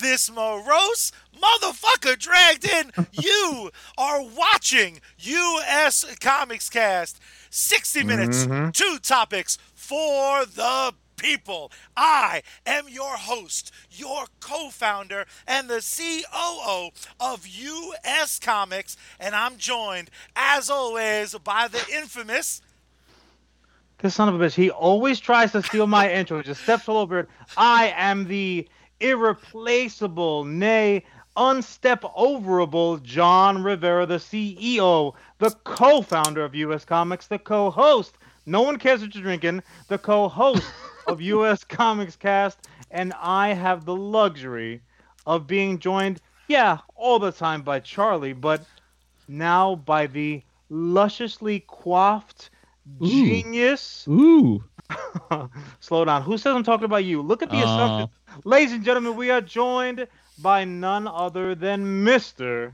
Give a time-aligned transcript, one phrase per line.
[0.00, 2.92] this morose motherfucker dragged in.
[3.12, 6.04] you are watching U.S.
[6.20, 7.20] Comics Cast.
[7.50, 8.74] 60 minutes, Mhm.
[8.74, 11.72] two topics for the people.
[11.96, 19.56] I am your host, your co founder, and the COO of US Comics, and I'm
[19.56, 22.60] joined, as always, by the infamous.
[24.00, 26.98] This son of a bitch, he always tries to steal my intro, just steps all
[26.98, 27.28] over it.
[27.56, 28.68] I am the
[29.00, 31.04] irreplaceable, nay,
[31.36, 38.18] unstep overable John Rivera, the CEO, the co founder of US Comics, the co host.
[38.46, 40.74] No one cares what you're drinking, the co host
[41.06, 44.82] of US Comics Cast, and I have the luxury
[45.26, 48.66] of being joined, yeah, all the time by Charlie, but
[49.28, 52.50] now by the lusciously coiffed
[53.02, 53.08] Ooh.
[53.08, 54.08] genius.
[54.08, 54.64] Ooh.
[55.80, 56.22] Slow down.
[56.22, 57.20] Who says I'm talking about you?
[57.22, 57.62] Look at the Uh.
[57.62, 58.08] assumption.
[58.44, 60.06] Ladies and gentlemen, we are joined
[60.40, 62.72] by none other than Mr.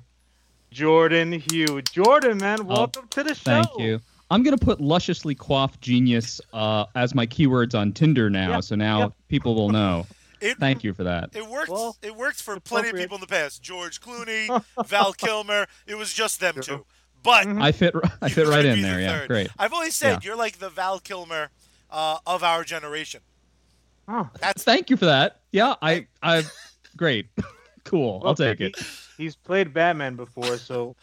[0.71, 1.81] Jordan Hue.
[1.83, 3.53] Jordan, man, welcome to the show.
[3.53, 4.01] Oh, Thank you.
[4.31, 8.75] I'm gonna put lusciously coiffed genius uh, as my keywords on Tinder now, Yep, so
[8.75, 9.13] now yep.
[9.29, 10.07] people will know.
[10.41, 11.31] It, Thank you for that.
[11.35, 11.71] It worked.
[11.71, 13.63] Well, it worked for plenty of people in the past.
[13.63, 15.67] George Clooney, Val Kilmer.
[15.87, 16.85] It was just them two.
[17.23, 17.63] But Mhm.
[17.63, 17.95] I fit.
[18.21, 19.01] I fit right in be the there.
[19.01, 19.49] Yeah, great.
[19.59, 20.19] I've always said Yeah.
[20.23, 21.49] you're like the Val Kilmer
[21.91, 23.23] uh, of our generation.
[24.09, 25.41] Oh, That's Thank you for that.
[25.53, 26.07] Yeah, I.
[26.23, 26.43] I.
[26.97, 27.27] Great.
[27.85, 28.23] cool.
[28.25, 28.77] I'll take he- it.
[29.17, 30.97] He's played Batman before, so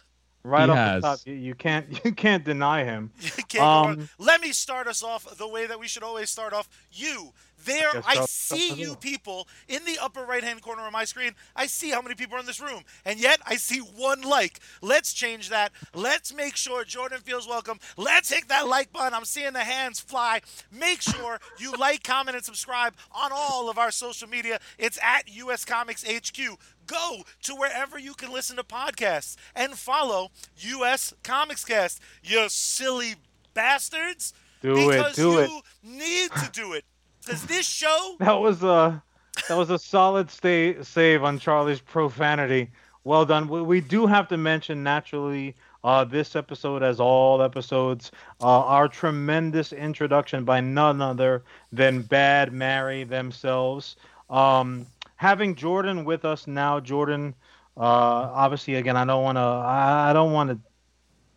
[0.43, 1.01] right He off has.
[1.01, 3.11] the top, you, you can't you can't deny him.
[3.21, 3.63] You can't.
[3.99, 6.67] Um, Let me start us off the way that we should always start off.
[6.91, 7.31] You,
[7.65, 11.31] there, Yes, I see you people in the upper right hand corner of my screen.
[11.55, 14.59] I see how many people are in this room, and yet I see one like.
[14.81, 15.71] Let's change that.
[15.93, 17.79] Let's make sure Jordan feels welcome.
[17.97, 19.13] Let's hit that like button.
[19.13, 20.41] I'm seeing the hands fly.
[20.71, 24.59] Make sure you like, comment, and subscribe on all of our social media.
[24.77, 26.57] It's at US Comics HQ.
[26.87, 32.01] Go to wherever you can listen to podcasts and follow US Comics Cast.
[32.23, 33.15] You silly
[33.53, 34.33] bastards.
[34.61, 35.51] Do because it, do you it.
[35.83, 36.85] need to do it.
[37.25, 39.01] Because this show, That was a
[39.47, 42.69] that was a solid stay save on Charlie's profanity.
[43.03, 43.47] Well done.
[43.47, 48.11] We, we do have to mention naturally uh, this episode, as all episodes,
[48.41, 53.95] uh, our tremendous introduction by none other than Bad Mary themselves.
[54.29, 57.33] Um, having Jordan with us now, Jordan.
[57.77, 59.41] Uh, obviously, again, I don't want to.
[59.41, 60.59] I don't want to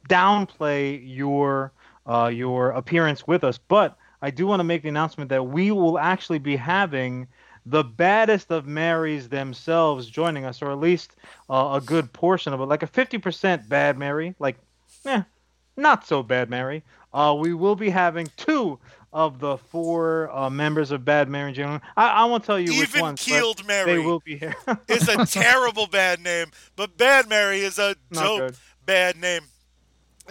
[0.09, 1.73] downplay your
[2.07, 5.71] uh, your appearance with us, but I do want to make the announcement that we
[5.71, 7.29] will actually be having
[7.67, 11.17] the baddest of Marys themselves joining us, or at least
[11.51, 14.57] uh, a good portion of it, like a 50% bad Mary, like,
[15.05, 15.23] eh,
[15.77, 16.83] not so bad Mary.
[17.13, 18.79] Uh, we will be having two
[19.13, 21.83] of the four uh, members of Bad Mary Jane.
[21.95, 24.57] I, I won't tell you which even ones, but keeled Mary they will be here.
[24.89, 26.47] is a terrible bad name,
[26.77, 28.55] but Bad Mary is a dope
[28.87, 29.43] bad name.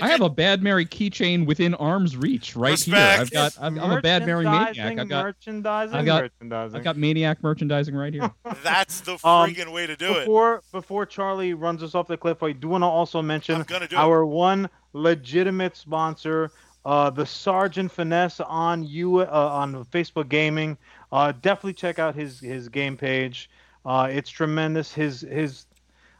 [0.01, 3.11] I have a Bad Mary keychain within arm's reach right Respect.
[3.13, 3.21] here.
[3.21, 3.57] I've got.
[3.61, 4.75] I'm, I'm a Bad Mary maniac.
[4.75, 5.25] Merchandising, I've got.
[5.25, 6.77] merchandising, I've got- merchandising.
[6.77, 8.31] I've got maniac merchandising right here.
[8.63, 9.19] That's the Um,
[9.53, 10.19] friggin' way to do it.
[10.21, 13.63] before before Charlie runs us off the cliff, I do want to also mention I'm
[13.63, 13.99] gonna do it.
[13.99, 16.51] our one legitimate sponsor,
[16.85, 20.77] uh, the Sergeant Finesse on you uh, on Facebook Gaming.
[21.11, 23.49] Uh, definitely check out his his game page.
[23.85, 24.91] Uh, it's tremendous.
[24.93, 25.65] His his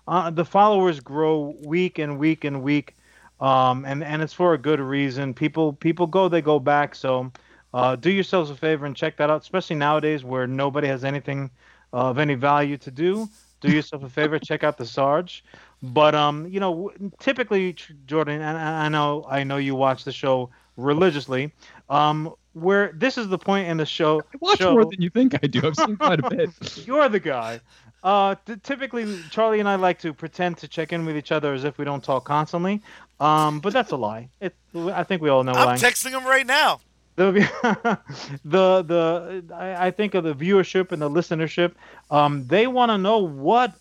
[0.07, 2.94] uh, the followers grow week and week and week,
[3.39, 5.33] um, and and it's for a good reason.
[5.33, 6.95] People people go, they go back.
[6.95, 7.31] So
[7.73, 11.49] uh, do yourselves a favor and check that out, especially nowadays where nobody has anything
[11.91, 13.27] of any value to do.
[13.61, 15.43] Do yourself a favor, check out the Sarge.
[15.81, 20.11] But um, you know, typically Jordan, and I I know I know you watch the
[20.11, 21.52] show religiously.
[21.90, 24.22] Um, where this is the point in the show.
[24.22, 25.61] I watch show, more than you think I do.
[25.66, 26.49] I've seen quite a bit.
[26.87, 27.59] you're the guy.
[28.03, 31.53] Uh, t- typically, Charlie and I like to pretend to check in with each other
[31.53, 32.82] as if we don't talk constantly.
[33.20, 34.29] Um, but that's a lie.
[34.41, 35.59] It, I think we all know why.
[35.59, 35.79] I'm lying.
[35.79, 36.82] texting him right now.
[37.16, 37.32] the
[38.46, 41.73] the the I, I think of the viewership and the listenership.
[42.11, 43.73] Um, they want to know what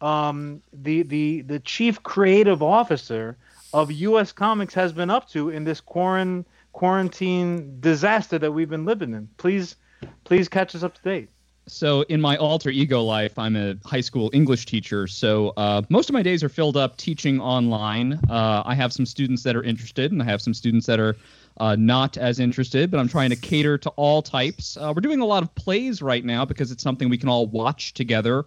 [0.00, 3.36] um the the the chief creative officer
[3.72, 4.32] of U.S.
[4.32, 9.28] Comics has been up to in this quarant quarantine disaster that we've been living in.
[9.36, 9.76] Please,
[10.24, 11.28] please catch us up to date.
[11.68, 15.06] So in my alter ego life, I'm a high school English teacher.
[15.06, 18.14] So uh, most of my days are filled up teaching online.
[18.28, 21.16] Uh, I have some students that are interested, and I have some students that are
[21.58, 22.90] uh, not as interested.
[22.90, 24.76] But I'm trying to cater to all types.
[24.76, 27.46] Uh, we're doing a lot of plays right now because it's something we can all
[27.46, 28.44] watch together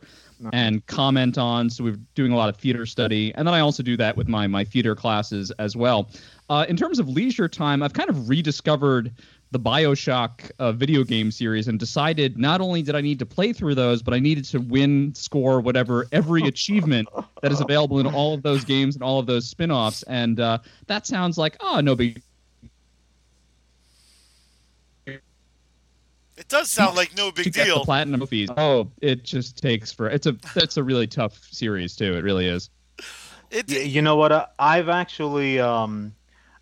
[0.52, 1.70] and comment on.
[1.70, 4.28] So we're doing a lot of theater study, and then I also do that with
[4.28, 6.10] my my theater classes as well.
[6.50, 9.14] Uh, in terms of leisure time, I've kind of rediscovered
[9.56, 13.54] the Bioshock uh, video game series and decided not only did I need to play
[13.54, 17.08] through those, but I needed to win, score, whatever, every achievement
[17.42, 20.04] that is available in all of those games and all of those spin offs.
[20.04, 20.58] And uh,
[20.88, 22.22] that sounds like, oh, no big
[25.08, 27.86] It does sound like no to big get the deal.
[27.86, 28.50] platinum fees.
[28.58, 32.14] Oh, it just takes for it's a that's a really tough series too.
[32.18, 32.70] It really is.
[33.52, 34.34] It, Y- You know what?
[34.34, 36.14] uh, I've actually um,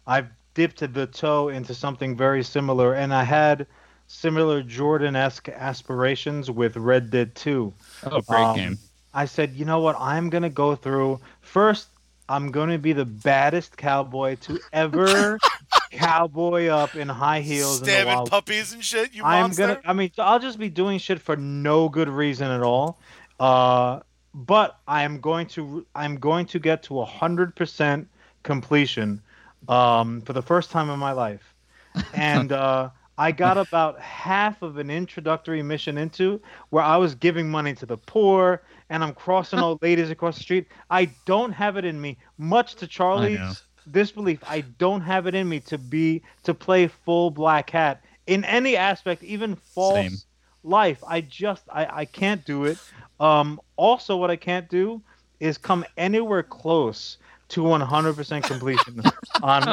[0.05, 3.67] I've dipped the toe into something very similar, and I had
[4.07, 7.73] similar Jordan-esque aspirations with Red Dead 2.
[8.05, 8.77] Oh, great Um, game.
[9.13, 9.95] I said, you know what?
[9.99, 11.87] I'm gonna go through first.
[12.29, 15.37] I'm gonna be the baddest cowboy to ever
[15.91, 18.29] cowboy up in high heels in stabbing wild.
[18.29, 19.13] puppies and shit.
[19.13, 19.67] You I'm monster.
[19.67, 19.81] gonna.
[19.85, 22.99] I mean, I'll just be doing shit for no good reason at all.
[23.39, 23.99] Uh,
[24.33, 25.85] but I am going to.
[25.95, 28.07] I'm going to get to hundred percent
[28.41, 29.21] completion,
[29.67, 31.53] um, for the first time in my life,
[32.13, 37.49] and uh, I got about half of an introductory mission into where I was giving
[37.49, 40.67] money to the poor and I'm crossing old ladies across the street.
[40.89, 44.39] I don't have it in me, much to Charlie's disbelief.
[44.47, 48.75] I don't have it in me to be to play full black hat in any
[48.75, 50.17] aspect, even false Same.
[50.63, 51.03] life.
[51.07, 52.77] I just I, I can't do it.
[53.19, 55.01] Um, also, what I can't do
[55.39, 57.17] is come anywhere close
[57.53, 59.01] to 100% completion
[59.43, 59.67] on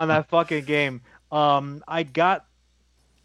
[0.00, 1.02] on that fucking game.
[1.30, 2.46] Um, I got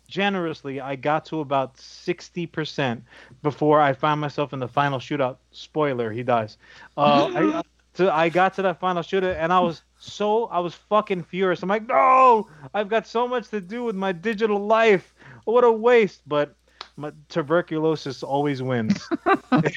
[0.07, 3.01] generously, I got to about 60%
[3.41, 5.37] before I found myself in the final shootout.
[5.51, 6.57] Spoiler, he dies.
[6.97, 7.63] Uh, I,
[7.95, 11.63] to, I got to that final shootout and I was so, I was fucking furious.
[11.63, 15.15] I'm like, no, I've got so much to do with my digital life.
[15.45, 16.21] What a waste.
[16.27, 16.55] But
[16.97, 19.07] my, tuberculosis always wins.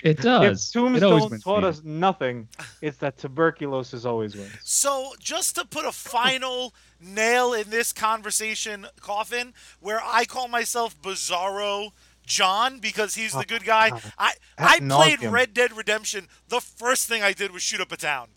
[0.04, 0.68] It does.
[0.68, 1.68] If Tombstone wins taught me.
[1.68, 2.48] us nothing,
[2.82, 4.52] it's that tuberculosis always wins.
[4.62, 11.00] So, just to put a final nail in this conversation coffin, where I call myself
[11.00, 11.92] Bizarro
[12.24, 15.22] John because he's the oh, good guy, I I played.
[15.22, 16.28] Red Dead Redemption.
[16.48, 18.28] The first thing I did was shoot up a town,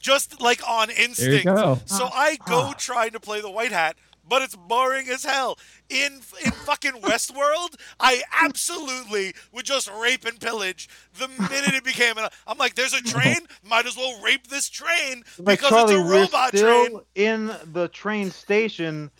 [0.00, 1.44] just like on There you instinct.
[1.44, 1.78] go.
[1.86, 2.74] So I go ah.
[2.76, 3.96] trying to play the White Hat,
[4.28, 5.58] but it's boring as hell.
[5.88, 10.88] In in fucking Westworld, I absolutely would just rape and pillage
[11.18, 12.28] the minute it became an.
[12.46, 13.36] I'm like, there's a train,
[13.68, 17.00] might as well rape this train because Charlie, it's a we're robot still train.
[17.14, 19.10] in the train station,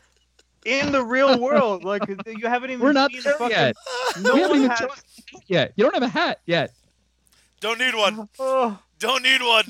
[0.65, 1.85] in the real world.
[1.85, 2.81] Like you haven't even.
[2.85, 3.77] We're not seen there fucking, yet.
[4.21, 4.79] No we haven't one even has.
[4.81, 5.73] chosen a hat yet.
[5.77, 6.71] You don't have a hat yet.
[7.61, 8.29] Don't need one.
[8.39, 9.65] Oh, Don't need one.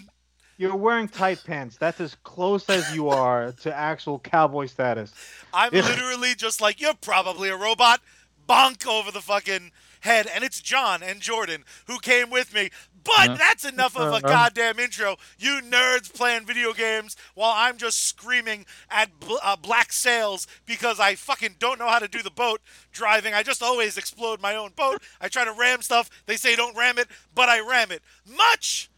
[0.56, 1.76] You're wearing tight pants.
[1.76, 5.12] That's as close as you are to actual cowboy status.
[5.52, 5.82] I'm Yeah.
[5.82, 8.00] literally just like, you're probably a robot.
[8.48, 10.26] Bonk over the fucking head.
[10.32, 12.70] And it's John and Jordan who came with me.
[13.04, 13.34] But Yeah.
[13.36, 14.20] that's enough of a Uh-huh.
[14.20, 15.16] goddamn intro.
[15.38, 20.98] You nerds playing video games while I'm just screaming at bl- uh, black sails because
[20.98, 22.62] I fucking don't know how to do the boat
[22.92, 23.34] driving.
[23.34, 25.02] I just always explode my own boat.
[25.20, 26.08] I try to ram stuff.
[26.26, 28.02] They say don't ram it, but I ram it.
[28.26, 28.88] Much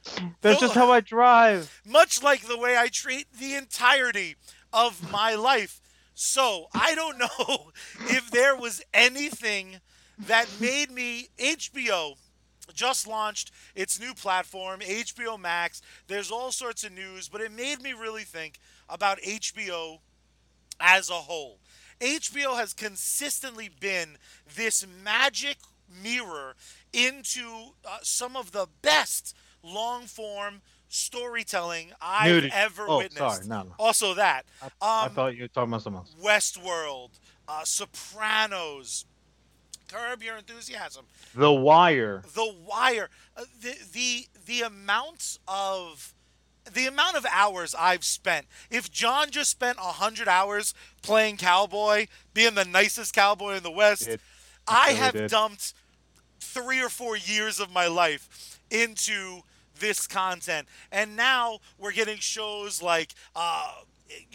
[0.41, 0.69] That's No.
[0.69, 1.81] just how I drive.
[1.85, 4.37] much like the way I treat the entirety
[4.73, 5.81] of my life.
[6.15, 9.81] So I don't know if there was anything
[10.17, 12.17] that made me HBO
[12.75, 15.81] just launched its new platform, HBO Max.
[16.09, 18.59] There's all sorts of news, but it made me really think
[18.89, 19.99] about HBO
[20.81, 21.59] as a whole.
[22.01, 24.19] HBO has consistently been
[24.55, 25.57] this magic
[26.03, 26.55] mirror
[26.93, 32.51] into uh, some of the best long form storytelling I've Nudity.
[32.53, 33.19] ever Oh, witnessed.
[33.19, 33.75] sorry, no, no.
[33.79, 34.45] Also, that.
[34.81, 36.15] I Um, thought you were talking about something else.
[36.23, 37.11] Westworld,
[37.49, 39.05] uh, Sopranos,
[39.89, 42.23] Curb Your Enthusiasm, The Wire.
[42.35, 46.15] The Wire, uh, the the the amount of
[46.73, 48.47] the amount of hours I've spent.
[48.71, 54.07] If John just spent hundred hours playing cowboy, being the nicest cowboy in the West,
[54.07, 54.21] Did.
[54.67, 55.31] I have did.
[55.31, 55.75] dumped
[56.41, 59.43] three or four years of my life into
[59.79, 63.15] this content, and now we're getting shows like.
[63.35, 63.73] Uh,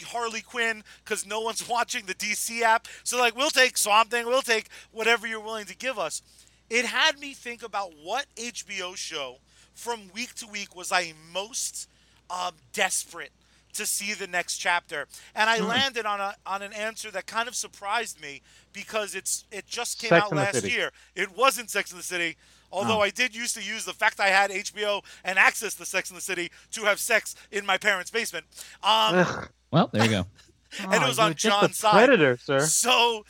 [0.06, 2.86] Harley Quinn because no one's watching the DC app.
[3.04, 6.22] So like we'll take Swamp Thing, we'll take whatever you're willing to give us.
[6.70, 9.38] It had me think about what HBO show
[9.74, 11.88] from week to week was I most
[12.30, 13.32] um, desperate
[13.74, 15.64] to see the next chapter, and Hmm.
[15.64, 19.66] I landed on a on an answer that kind of surprised me because it's it
[19.66, 20.90] just came Sex out last year.
[21.14, 22.36] It wasn't Sex in the City.
[22.72, 23.02] Although Oh.
[23.02, 26.16] I did used to use the fact I had HBO and access to Sex in
[26.16, 28.46] the City to have sex in my parents' basement.
[28.82, 30.26] Um, Well, there you go.
[30.80, 31.92] and it Oh, was on just a John's side.
[31.92, 32.60] Predator, sir.
[32.66, 33.24] So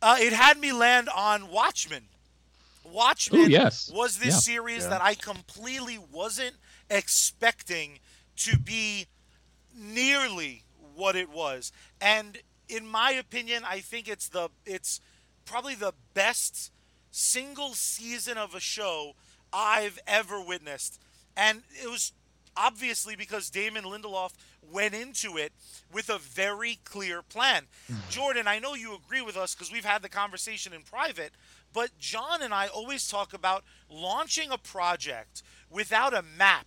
[0.00, 2.04] uh, it had me land on Watchmen.
[2.84, 3.90] Watchmen Ooh, yes.
[3.92, 4.54] was this Yeah.
[4.54, 4.90] series Yeah.
[4.90, 6.56] that I completely wasn't
[6.88, 7.98] expecting
[8.36, 9.06] to be
[9.74, 10.62] nearly
[10.94, 11.72] what it was.
[12.00, 12.38] And
[12.68, 15.00] in my opinion, I think it's the it's
[15.44, 16.70] probably the best
[17.10, 19.14] single season of a show
[19.52, 21.00] I've ever witnessed.
[21.36, 22.12] And it was
[22.56, 24.32] obviously because Damon Lindelof
[24.72, 25.52] went into it
[25.92, 27.64] with a very clear plan.
[27.90, 28.10] Mm-hmm.
[28.10, 31.32] Jordan, I know you agree with us because we've had the conversation in private,
[31.72, 36.66] but John and I always talk about launching a project without a map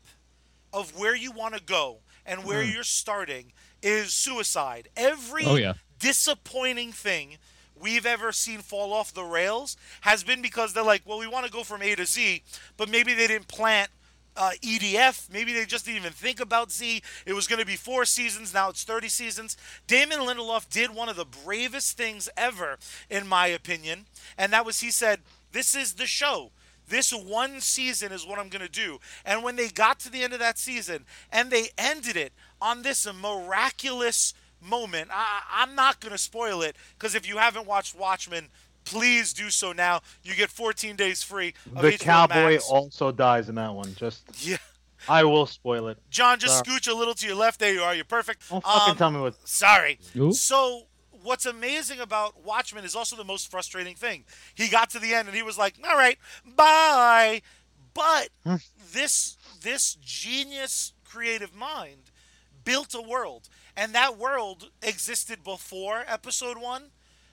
[0.72, 2.74] of where you want to go and where mm.
[2.74, 4.90] you're starting is suicide.
[4.96, 5.74] Every Oh, yeah.
[6.00, 7.38] disappointing thing
[7.80, 11.46] we've ever seen fall off the rails has been because they're like, well, we want
[11.46, 12.44] to go from A to Z,
[12.78, 13.90] but maybe they didn't plant
[14.36, 15.32] uh, EDF.
[15.32, 17.02] Maybe they just didn't even think about Z.
[17.26, 18.54] It was going to be four seasons.
[18.54, 19.58] Now it's 30 seasons.
[19.88, 22.78] Damon Lindelof did one of the bravest things ever,
[23.10, 24.06] in my opinion,
[24.38, 25.20] and that was he said,
[25.52, 26.52] This is the show.
[26.88, 29.00] This one season is what I'm going to do.
[29.24, 32.82] And when they got to the end of that season and they ended it on
[32.82, 37.96] this miraculous moment, I, I'm not going to spoil it because if you haven't watched
[37.96, 38.48] Watchmen,
[38.86, 40.02] please do so now.
[40.24, 41.54] You get 14 days free.
[41.76, 42.68] Of The HBO cowboy Max.
[42.70, 43.94] also dies in that one.
[43.96, 44.58] Just Yeah.
[45.08, 45.98] I will spoil it.
[46.10, 46.78] John, just Sorry.
[46.80, 47.60] scooch a little to your left.
[47.60, 47.96] There you are.
[47.96, 48.50] You're perfect.
[48.50, 49.36] Don't fucking Um, tell me what.
[49.48, 49.98] Sorry.
[50.18, 50.34] Ooh.
[50.34, 50.88] So
[51.24, 54.26] what's amazing about Watchmen is also the most frustrating thing.
[54.56, 57.42] He got to the end and he was like, "All right, bye."
[57.94, 58.56] But Hmm.
[58.92, 62.12] this this genius creative mind
[62.64, 66.84] built a world, and that world existed before episode 1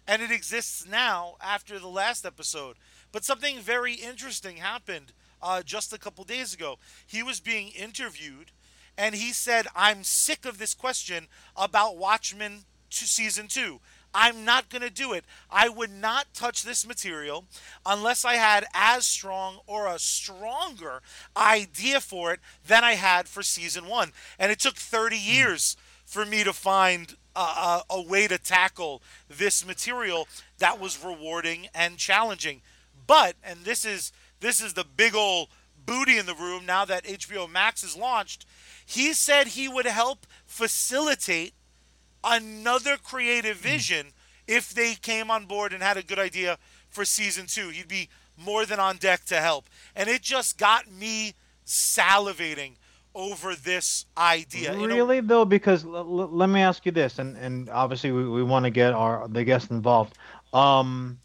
[0.09, 2.77] and it exists now after the last episode.
[3.13, 5.13] But something very interesting happened
[5.43, 6.79] uh, just a couple days ago.
[7.07, 8.51] He was being interviewed,
[8.97, 11.27] and he said, "I'm sick of this question
[11.57, 13.81] about Watchmen to season two.
[14.15, 15.27] I'm not going to do it.
[15.51, 17.45] I would not touch this material
[17.85, 21.03] unless I had as strong or a stronger
[21.37, 24.13] idea for it than I had for season one.
[24.39, 25.77] And it took 30 years
[26.07, 30.27] for me to find a, a, a way to tackle this material
[30.59, 32.63] that was rewarding and challenging.
[33.07, 35.49] But and this is this is the big old
[35.85, 38.47] booty in the room now that HBO Max is launched.
[38.85, 41.53] He said he would help facilitate
[42.25, 43.69] another creative mm-hmm.
[43.69, 44.07] vision
[44.47, 46.59] if they came on board and had a good idea
[46.89, 47.69] for season two.
[47.69, 49.67] He'd be more than on deck to help.
[49.95, 51.35] And it just got me
[51.65, 52.77] salivating
[53.17, 54.77] over this idea.
[54.77, 58.43] Really though, because l- l- let me ask you this, and, and obviously we, we
[58.43, 60.17] want to get our the guests involved.
[60.53, 61.19] Um,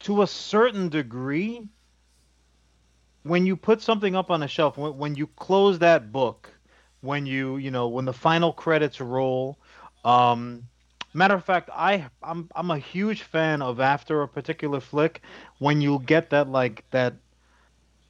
[0.00, 1.66] to a certain degree,
[3.22, 6.50] when you put something up on a shelf, when, when you close that book,
[7.00, 9.56] when you you know when the final credits roll,
[10.04, 10.64] um,
[11.14, 15.22] matter of fact, I I'm I'm a huge fan of after a particular flick,
[15.58, 17.14] when you get that like that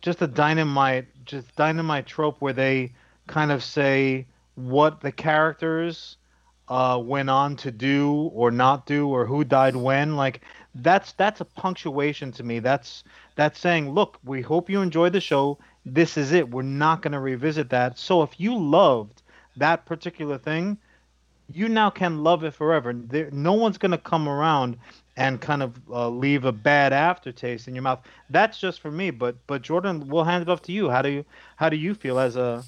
[0.00, 2.92] just a dynamite just dynamite trope where they
[3.26, 6.16] kind of say what the characters
[6.68, 10.16] uh, went on to do or not do or who died when.
[10.16, 10.40] Like
[10.74, 12.58] that's that's a punctuation to me.
[12.58, 13.04] That's
[13.36, 15.58] that's saying look we hope you enjoyed the show.
[15.84, 16.50] This is it.
[16.50, 17.98] We're not going to revisit that.
[17.98, 19.22] So if you loved
[19.56, 20.78] that particular thing
[21.52, 22.92] you now can love it forever.
[22.92, 24.78] There, no one's going to come around
[25.16, 29.11] and kind of uh, leave a bad aftertaste in your mouth that's just for me
[29.11, 31.25] but but jordan we'll hand it off to you how do you
[31.56, 32.64] how do you feel as a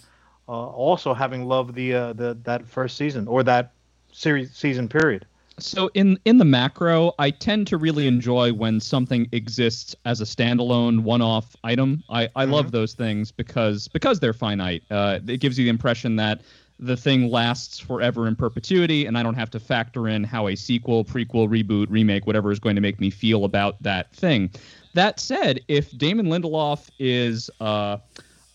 [0.49, 3.73] uh, also having loved the uh, the that first season or that
[4.13, 5.27] series season period
[5.59, 10.25] So in in the macro, I tend to really enjoy when something exists as a
[10.25, 12.05] standalone one-off item.
[12.11, 14.83] I, I love those things because because they're finite.
[14.91, 16.43] Uh, it gives you the impression that
[16.79, 20.55] the thing lasts forever in perpetuity, and I don't have to factor in how a
[20.55, 24.51] sequel, prequel, reboot, remake, whatever is going to make me feel about that thing.
[24.95, 27.99] That said, if Damon Lindelof is uh,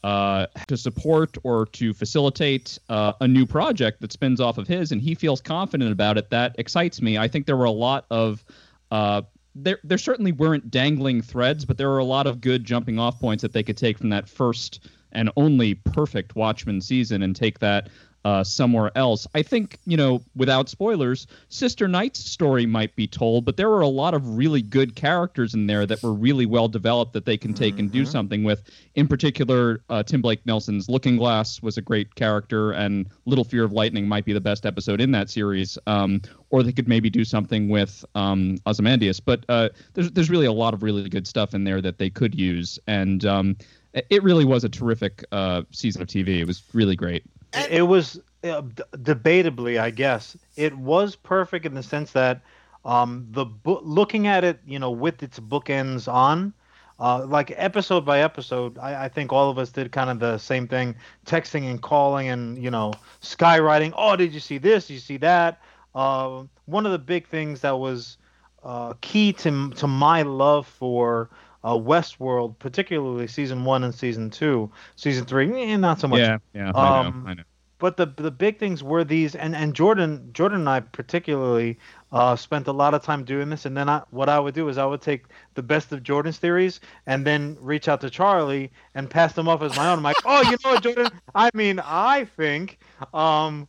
[0.03, 4.91] uh, to support or to facilitate uh, a new project that spins off of his,
[4.91, 6.29] and he feels confident about it.
[6.29, 7.17] That excites me.
[7.17, 8.43] I think there were a lot of
[8.89, 9.21] uh,
[9.53, 9.79] there.
[9.83, 13.41] There certainly weren't dangling threads, but there were a lot of good jumping off points
[13.43, 17.89] that they could take from that first and only perfect Watchmen season and take that
[18.23, 19.27] uh, somewhere else.
[19.33, 23.81] I think, you know, without spoilers, Sister Night's story might be told, but there were
[23.81, 27.37] a lot of really good characters in there that were really well developed that they
[27.37, 28.63] can take and do something with.
[28.95, 33.63] In particular, uh, Tim Blake Nelson's Looking Glass was a great character, and Little Fear
[33.63, 35.77] of Lightning might be the best episode in that series.
[35.87, 39.19] Um, or they could maybe do something with um, Ozymandias.
[39.19, 42.09] But uh, there's there's really a lot of really good stuff in there that they
[42.09, 43.55] could use, and um,
[43.93, 46.39] it- it really was a terrific uh, season of TV.
[46.39, 47.23] It was really great.
[47.53, 50.37] And- it was uh, d- debatably i guess.
[50.55, 52.41] It was perfect in the sense that
[52.85, 56.53] um the looking at it you know with its bookends on
[56.99, 60.37] uh, like episode by episode I, I think all of us did kind of the
[60.37, 64.87] same thing texting and calling and you know skywriting oh did you see this?
[64.87, 65.61] Did you see that?
[65.93, 68.17] Uh, one of the big things that was
[68.63, 71.29] uh, key to to my love for
[71.63, 74.71] uh, Westworld, particularly season one and season two.
[74.95, 76.19] Season three, eh, not so much.
[76.19, 77.43] Yeah, yeah, I Um, know, I know.
[77.79, 81.79] But the the big things were these, and and Jordan Jordan and I particularly
[82.11, 83.65] uh, spent a lot of time doing this.
[83.65, 85.25] And then I, what I would do is I would take
[85.55, 89.61] the best of Jordan's theories and then reach out to Charlie and pass them off
[89.63, 89.97] as my own.
[89.99, 91.09] I'm like, oh, you know what, Jordan?
[91.33, 92.79] I mean, I think.
[93.13, 93.67] Um,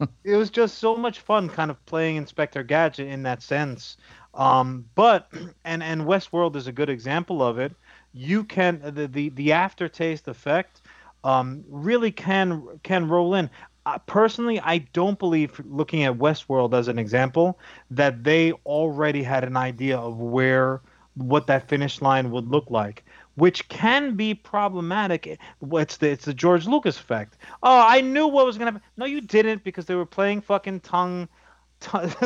[0.24, 3.96] it was just so much fun, kind of playing Inspector Gadget in that sense.
[4.38, 5.30] Um, but
[5.64, 7.74] and and Westworld is a good example of it.
[8.14, 10.80] You can the the, the aftertaste effect
[11.24, 13.50] um, really can can roll in.
[13.86, 17.58] Uh, personally, I don't believe, looking at Westworld as an example,
[17.90, 20.82] that they already had an idea of where
[21.14, 23.04] what that finish line would look like,
[23.36, 25.38] which can be problematic.
[25.72, 27.38] It's the it's the George Lucas effect.
[27.62, 28.80] Oh, I knew what was gonna.
[28.96, 31.28] No, you didn't because they were playing fucking tongue.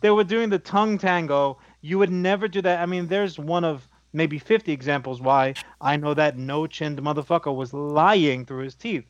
[0.00, 1.58] they, were, doing the tongue tango.
[1.80, 2.80] You would never do that.
[2.80, 7.54] I mean, there's one of maybe 50 examples why I know that no chinned motherfucker
[7.54, 9.06] was lying through his teeth.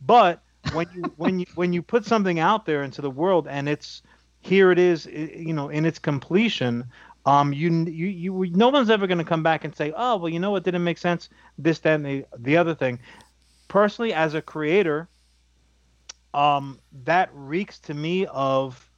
[0.00, 3.68] But when you when you when you put something out there into the world and
[3.68, 4.02] it's
[4.40, 6.84] here it is, you know, in its completion,
[7.26, 10.28] um, you you you no one's ever going to come back and say, oh, well,
[10.28, 12.98] you know what didn't make sense, this, that, and the the other thing.
[13.68, 15.08] Personally, as a creator,
[16.34, 18.90] um, that reeks to me of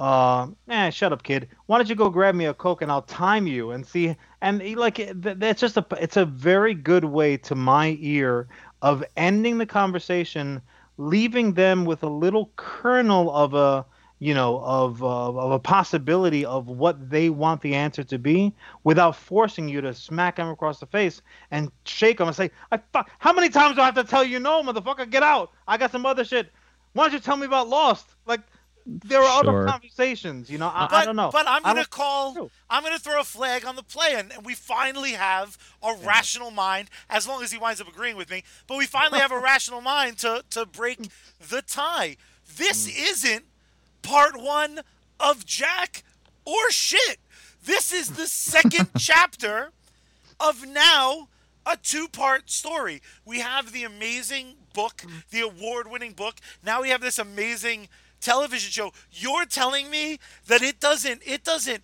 [0.00, 1.48] uh, eh, shut up, kid.
[1.66, 4.16] Why don't you go grab me a coke and I'll time you and see?
[4.40, 8.48] And he, like th- that's just a it's a very good way to my ear
[8.80, 10.62] of ending the conversation,
[10.96, 13.84] leaving them with a little kernel of a
[14.20, 18.54] you know of uh, of a possibility of what they want the answer to be,
[18.84, 22.80] without forcing you to smack them across the face and shake them and say, "I
[22.94, 25.10] fuck." How many times do I have to tell you no, motherfucker?
[25.10, 25.50] Get out!
[25.68, 26.50] I got some other shit.
[26.94, 28.16] Why don't you tell me about Lost?
[28.24, 28.40] Like
[29.04, 29.62] there are Sure.
[29.62, 30.68] other conversations, you know.
[30.74, 31.30] I, But, I don't know.
[31.30, 32.34] but I'm gonna call.
[32.34, 32.50] True.
[32.68, 36.50] I'm gonna throw a flag on the play, and, and we finally have a rational
[36.50, 36.90] mind.
[37.08, 39.80] As long as he winds up agreeing with me, but we finally have a rational
[39.80, 40.98] mind to to break
[41.40, 42.16] the tie.
[42.56, 43.10] This Mm.
[43.10, 43.44] isn't
[44.02, 44.80] part one
[45.20, 46.02] of Jack
[46.44, 47.20] or shit.
[47.62, 49.72] This is the second chapter
[50.40, 51.28] of now
[51.66, 53.02] a two-part story.
[53.26, 56.36] We have the amazing book, the award-winning book.
[56.64, 57.88] Now we have this amazing
[58.20, 58.92] television show.
[59.10, 61.82] You're telling me that it doesn't it doesn't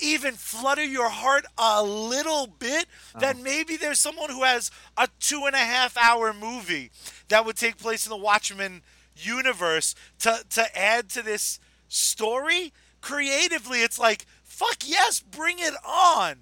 [0.00, 3.20] even flutter your heart a little bit uh-huh.
[3.20, 6.90] that maybe there's someone who has a two and a half hour movie
[7.28, 8.82] that would take place in the Watchmen
[9.16, 16.36] universe to to add to this story creatively it's like fuck yes bring it on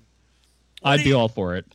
[0.80, 1.66] What I'd do be you- all for it.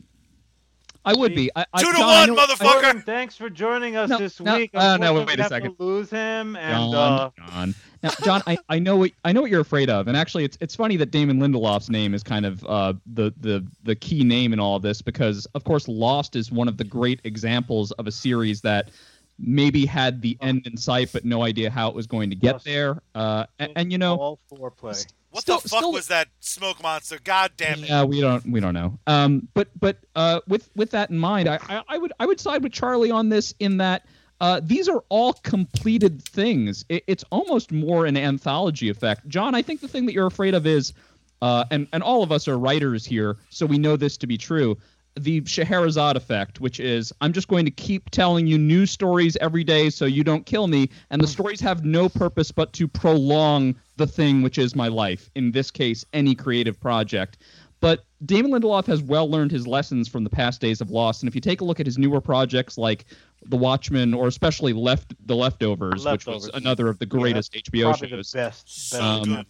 [1.07, 1.49] I would be.
[1.55, 2.81] I, I, Two to John, one, I- motherfucker!
[2.81, 4.71] Jordan, thanks for joining us No, this no, week.
[4.73, 5.77] uh, no, Unfortunately, wait a second.
[5.77, 7.75] To lose him and John, uh, John.
[8.03, 10.57] Now, John, I, I know what I know what you're afraid of, and actually, it's
[10.61, 14.53] it's funny that Damon Lindelof's name is kind of uh, the the the key name
[14.53, 18.05] in all of this because, of course, Lost is one of the great examples of
[18.05, 18.91] a series that
[19.39, 22.63] maybe had the end in sight, but no idea how it was going to get
[22.63, 23.01] there.
[23.15, 25.05] Uh, and, and you know, all foreplay.
[25.31, 28.45] What Still- the fuck still- was that smoke monster god damn it Yeah, we don't
[28.49, 28.97] we don't know.
[29.07, 32.39] Um, but but uh, with with that in mind, I, I I would I would
[32.39, 34.05] side with Charlie on this in that
[34.39, 36.85] uh, these are all completed things.
[36.89, 39.27] It, it's almost more an anthology effect.
[39.27, 40.93] John, I think the thing that you're afraid of is,
[41.41, 44.37] uh, and and all of us are writers here, so we know this to be
[44.37, 44.77] true.
[45.17, 49.63] The Scheherazade effect, which is I'm just going to keep telling you new stories every
[49.63, 53.75] day so you don't kill me, and the stories have no purpose but to prolong
[53.97, 55.29] the thing which is my life.
[55.35, 57.39] In this case, any creative project.
[57.79, 61.27] But Damon Lindelof has well learned his lessons from the past days of Lost, and
[61.27, 63.05] if you take a look at his newer projects like
[63.45, 68.09] The Watchmen, or especially Left The Leftovers, which was another of the greatest HBO Probably
[68.09, 68.91] shows, the best.
[68.91, 69.45] Best Um.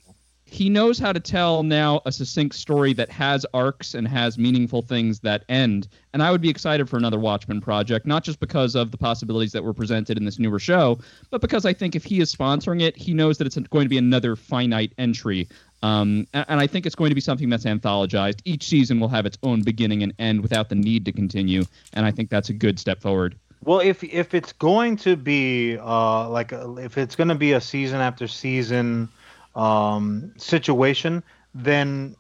[0.50, 4.82] He knows how to tell now a succinct story that has arcs and has meaningful
[4.82, 5.90] things that end.
[6.14, 9.52] And I would be excited for another Watchmen project, not just because of the possibilities
[9.52, 11.00] that were presented in this newer show,
[11.32, 13.90] but because I think if he is sponsoring it, he knows that it's going to
[13.90, 15.50] be another finite entry.
[15.84, 18.40] Um, and, and I think it's going to be something that's anthologized.
[18.46, 21.66] Each season will have its own beginning and end without the need to continue.
[21.94, 23.36] And I think that's a good step forward.
[23.64, 27.54] Well, if if it's going to be uh like a, if it's going to be
[27.54, 29.10] a season after season
[29.58, 32.16] um situation, then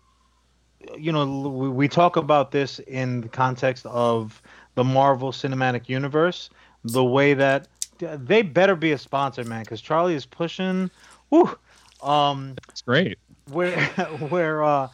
[0.98, 4.42] you know we, we talk about this in the context of
[4.76, 6.50] the Marvel Cinematic Universe,
[6.84, 7.68] the way that
[8.00, 10.90] they better be a sponsor, man, because Charlie is pushing.
[11.30, 11.58] Whew,
[12.02, 13.18] um, It's great.
[13.52, 13.80] where
[14.30, 14.90] where uh,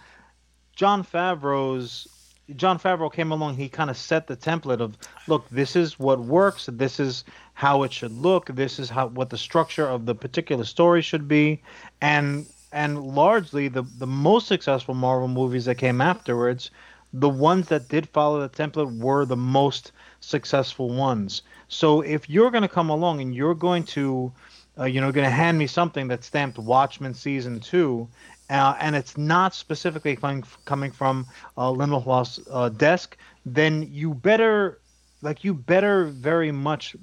[0.76, 2.08] Jon Favreau's
[2.56, 6.20] Jon Favreau came along, he kind of set the template of look, this is what
[6.20, 10.16] works, this is how it should look, this is how what the structure of the
[10.16, 11.62] particular story should be,
[12.02, 16.70] and and largely the the most successful Marvel movies that came afterwards,
[17.14, 21.44] the ones that did follow the template were the most successful ones.
[21.68, 24.34] So if you're going to come along and you're going to,
[24.78, 28.08] uh, you know, going to hand me something that's stamped Watchmen season two,
[28.54, 31.26] uh, and it's not specifically coming coming from
[31.58, 34.80] uh, Lindelof's uh, desk, then you better,
[35.22, 36.96] like, you better very much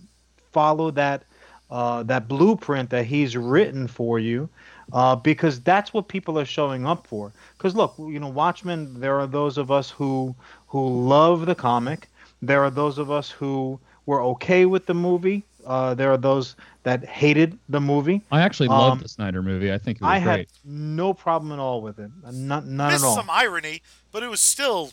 [0.52, 1.24] follow that
[1.70, 4.48] uh, that blueprint that he's written for you,
[4.92, 7.32] uh, because that's what people are showing up for.
[7.56, 9.00] Because look, you know, Watchmen.
[9.00, 10.34] There are those of us who
[10.68, 12.08] who love the comic.
[12.42, 15.44] There are those of us who were okay with the movie.
[15.66, 18.22] Uh, there are those that hated the movie.
[18.32, 19.72] I actually Um, loved the Snyder movie.
[19.72, 20.36] I think it was I great.
[20.38, 22.10] had no problem at all with it.
[22.32, 23.14] Not, not Missed at all.
[23.16, 24.90] some irony, but it was still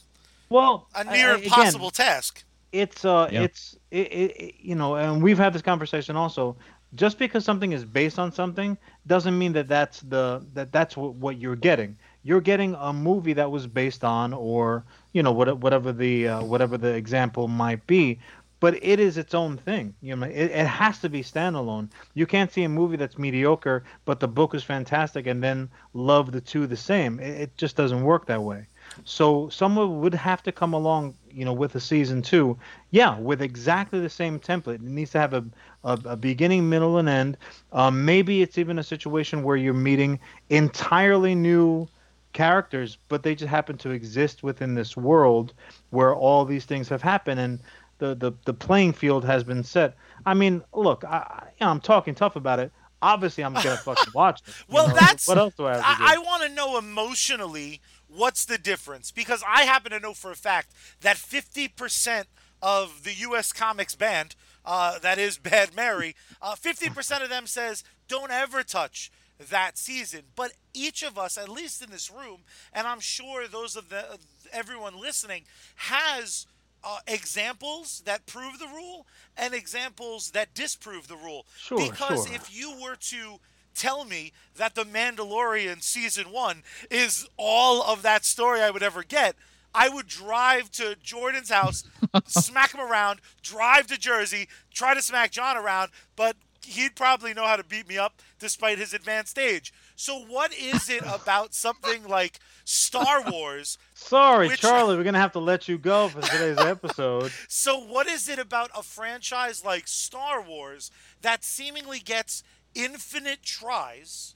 [0.49, 2.43] well, a near I- again, impossible task.
[2.73, 3.41] it's uh Yeah.
[3.43, 6.56] it's it, it, it- you know and we've had this conversation also
[6.95, 8.77] just because something is based on something
[9.08, 13.32] doesn't mean that that's the that that's what, what you're getting you're getting a movie
[13.34, 17.86] that was based on or you know what, whatever the uh, whatever the example might
[17.88, 18.19] be
[18.60, 22.26] but it is its own thing you know it, it has to be standalone you
[22.26, 26.41] can't see a movie that's mediocre but the book is fantastic and then love the
[26.41, 28.65] two the same it, it just doesn't work that way
[29.06, 32.58] so someone would have to come along, you know, with a season two,
[32.91, 34.76] yeah, with exactly the same template.
[34.76, 35.46] It needs to have a,
[35.84, 37.38] a, a beginning, middle, and end.
[37.72, 41.88] Um, maybe it's even a situation where you're meeting entirely new
[42.34, 45.54] characters, but they just happen to exist within this world
[45.89, 47.60] where all these things have happened, and
[48.00, 49.96] the the, the playing field has been set.
[50.26, 52.72] I mean, look, I, you know, I'm talking tough about it.
[53.02, 54.54] Obviously, I'm gonna fucking watch it.
[54.70, 54.96] Well, know?
[54.96, 56.10] that's what else do I have to do?
[56.10, 60.32] I, I want to know emotionally what's the difference because I happen to know for
[60.32, 62.26] a fact that 50%
[62.62, 63.52] of the U.S.
[63.52, 69.12] Comics band, uh, that is Bad Mary, uh, 50% of them says don't ever touch
[69.40, 70.22] that season.
[70.36, 72.42] But each of us, at least in this room,
[72.74, 74.18] and I'm sure those of the
[74.52, 75.44] everyone listening,
[75.76, 76.48] has
[76.88, 81.45] uh, examples that prove the rule and examples that disprove the rule.
[81.58, 82.36] Sure, because sure.
[82.36, 83.39] if you were to
[83.76, 89.04] tell me that the Mandalorian season one is all of that story I would ever
[89.04, 89.36] get,
[89.76, 91.84] I would drive to Jordan's house,
[92.26, 97.45] smack him around, drive to Jersey, try to smack John around, but he'd probably know
[97.45, 99.73] how to beat me up despite his advanced age.
[99.95, 103.77] So, what is it about something like Star Wars?
[103.95, 107.32] Sorry, Which- Charlie, we're gonna have to let you go for today's episode.
[107.47, 112.43] So, what is it about a franchise like Star Wars that seemingly gets
[112.75, 114.36] infinite tries,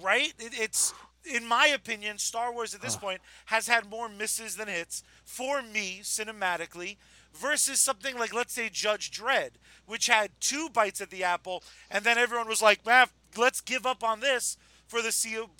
[0.00, 0.32] right?
[0.38, 4.68] It, it's, in my opinion, Star Wars at this point has had more misses than
[4.68, 6.96] hits for me cinematically
[7.36, 9.50] versus something like, let's say, Judge Dredd,
[9.86, 13.86] which had two bites at the apple, and then everyone was like, man, let's give
[13.86, 15.12] up on this for the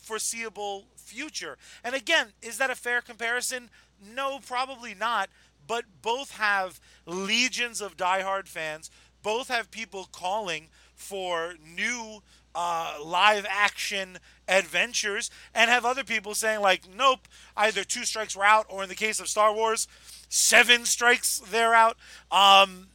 [0.02, 1.58] foreseeable future.
[1.84, 3.70] And again, is that a fair comparison?
[4.14, 5.28] No, probably not.
[5.66, 8.90] But both have legions of diehard fans.
[9.22, 12.22] Both have people calling for new
[12.56, 18.44] uh, live action adventures, and have other people saying like, nope, either two strikes we're
[18.44, 19.86] out, or in the case of Star Wars,
[20.28, 21.96] seven strikes they're out.
[22.30, 22.88] Um,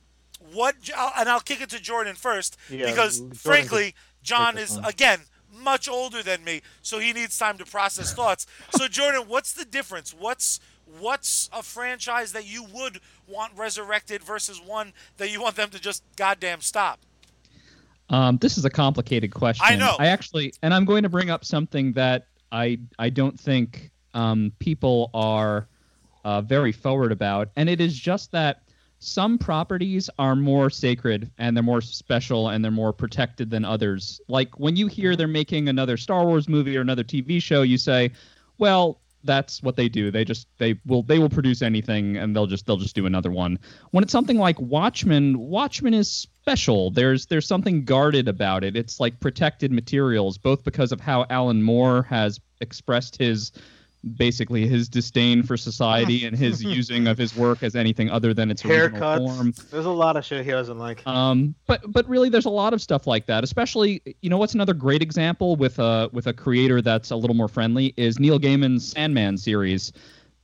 [0.52, 0.76] what?
[1.18, 5.20] And I'll kick it to Jordan first Yeah, because, Jordan frankly, John is again
[5.54, 8.48] much older than me, so he needs time to process thoughts.
[8.72, 10.14] So, Jordan, what's the difference?
[10.14, 10.60] What's
[11.00, 15.80] what's a franchise that you would want resurrected versus one that you want them to
[15.80, 17.00] just goddamn stop?
[18.12, 19.66] Um, this is a complicated question.
[19.68, 19.96] I know.
[19.98, 24.52] I actually, and I'm going to bring up something that I I don't think um,
[24.60, 25.68] people are
[26.26, 28.64] uh, very forward about, and it is just that
[29.00, 34.22] some properties are more sacred and they're more special and they're more protected than others.
[34.28, 37.78] Like when you hear they're making another Star Wars movie or another TV show, you
[37.78, 38.12] say,
[38.58, 40.12] "Well, that's what they do.
[40.12, 43.32] They just they will they will produce anything and they'll just they'll just do another
[43.32, 43.60] one."
[43.92, 46.92] When it's something like Watchmen, Watchmen is special.
[46.92, 48.76] There's there's something guarded about it.
[48.76, 53.52] It's like protected materials, both because of how Alan Moore has expressed his
[54.16, 58.52] basically his disdain for society and his using of his work as anything other than
[58.52, 59.54] its original form.
[59.70, 61.06] There's a lot of shit he doesn't like.
[61.06, 63.44] Um, but but really, there's a lot of stuff like that.
[63.44, 67.36] Especially, you know, what's another great example with a with a creator that's a little
[67.36, 69.92] more friendly is Neil Gaiman's Sandman series.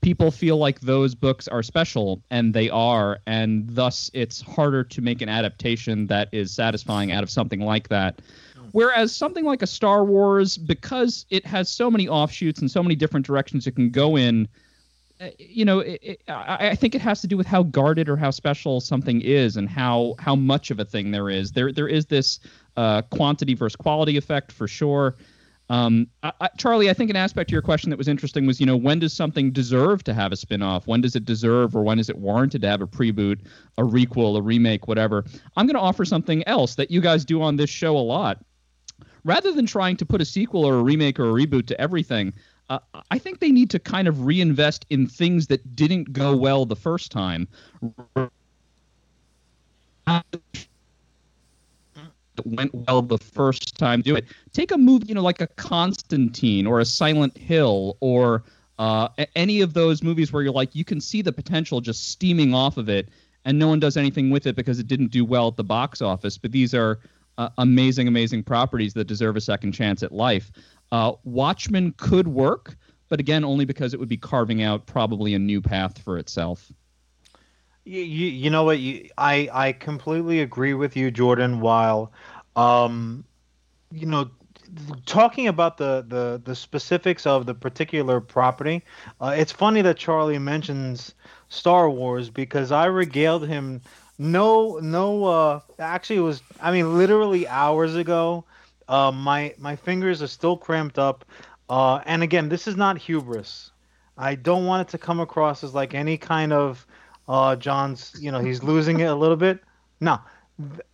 [0.01, 5.01] People feel like those books are special, and they are, and thus it's harder to
[5.01, 8.21] make an adaptation that is satisfying out of something like that.
[8.71, 12.95] Whereas something like a Star Wars, because it has so many offshoots and so many
[12.95, 14.47] different directions it can go in,
[15.19, 18.15] uh, you know, it, it, I, think it has to do with how guarded or
[18.17, 21.51] how special something is, and how how much of a thing there is.
[21.51, 22.39] There there is this
[22.75, 25.15] uh, quantity versus quality effect for sure.
[25.69, 28.59] Um, I, I, Charlie, I think an aspect to your question that was interesting was,
[28.59, 30.87] you know, when does something deserve to have a spin-off?
[30.87, 33.39] When does it deserve or when is it warranted to have a preboot,
[33.77, 35.25] a requel, a remake, whatever?
[35.57, 38.43] I'm going to offer something else that you guys do on this show a lot.
[39.25, 42.33] Rather than trying to put a sequel or a remake or a reboot to everything,
[42.69, 42.79] uh,
[43.11, 46.75] I think they need to kind of reinvest in things that didn't go well the
[46.75, 47.47] first time
[52.45, 54.25] went well the first time do it.
[54.53, 58.43] Take a movie, you know, like a Constantine or a Silent Hill or
[58.79, 62.53] uh, any of those movies where you're like, you can see the potential just steaming
[62.53, 63.09] off of it,
[63.45, 66.01] and no one does anything with it because it didn't do well at the box
[66.01, 66.37] office.
[66.37, 66.99] But these are
[67.37, 70.51] uh, amazing, amazing properties that deserve a second chance at life.
[70.91, 72.75] Uh, Watchmen could work,
[73.09, 76.71] but again, only because it would be carving out probably a new path for itself.
[77.87, 78.79] You, you, know what?
[78.79, 81.61] You, I I completely agree with you, Jordan.
[81.61, 82.11] While,
[82.57, 83.23] um,
[83.91, 84.29] you know,
[85.05, 88.83] talking about the the the specifics of the particular property,
[89.21, 91.15] uh, it's funny that Charlie mentions
[91.47, 93.79] Star Wars because I regaled him.
[94.17, 95.23] No, no.
[95.23, 96.41] Uh, actually, it was.
[96.59, 98.43] I mean, literally hours ago.
[98.89, 101.23] Uh, my my fingers are still cramped up.
[101.69, 103.71] Uh, and again, this is not hubris.
[104.17, 106.85] I don't want it to come across as like any kind of
[107.27, 109.59] uh, John's, you know, he's losing it a little bit.
[109.99, 110.19] No,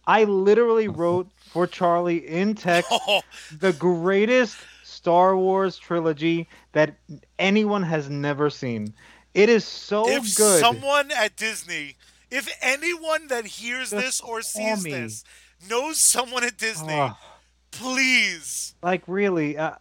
[0.08, 3.22] I literally wrote for Charlie in text oh.
[3.60, 6.96] the greatest Star Wars trilogy that
[7.40, 8.94] anyone has never seen.
[9.34, 10.60] It is so if good.
[10.60, 11.96] someone at Disney,
[12.30, 15.24] if anyone that hears Just this or sees this
[15.70, 17.18] knows someone at Disney, oh.
[17.72, 18.76] please.
[18.84, 19.76] Like really, uh,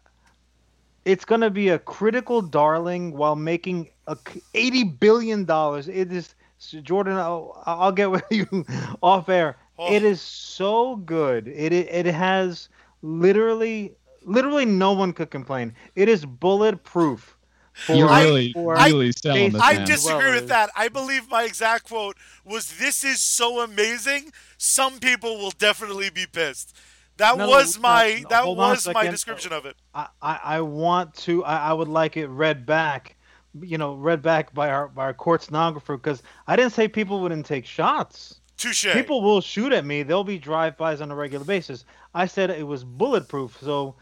[1.05, 4.17] it's going to be a critical darling while making a
[4.55, 5.89] 80 billion dollars.
[5.89, 6.35] It is
[6.71, 8.65] Jordan, I'll, I'll get with you
[9.03, 9.57] off air.
[9.79, 9.93] Oh.
[9.93, 11.49] It is so good.
[11.49, 12.69] It it has
[13.03, 13.95] literally
[14.25, 15.75] literally no one could complain.
[15.97, 17.37] It is bulletproof.
[17.73, 19.63] For, You're really, for, really selling this.
[19.63, 19.87] I man.
[19.87, 20.69] disagree with that.
[20.77, 24.31] I believe my exact quote was, "This is so amazing.
[24.59, 26.77] Some people will definitely be pissed."
[27.17, 29.77] That no, was no, my no, that was my description of it.
[29.95, 31.45] I, I, I want to.
[31.45, 33.17] I, I would like it read back
[33.61, 37.21] you know, read back by our by our court stenographer because I didn't say people
[37.21, 38.41] wouldn't take shots.
[38.57, 38.93] Touche.
[38.93, 40.03] People will shoot at me.
[40.03, 41.85] There'll be drive-bys on a regular basis.
[42.15, 43.97] I said it was bulletproof, so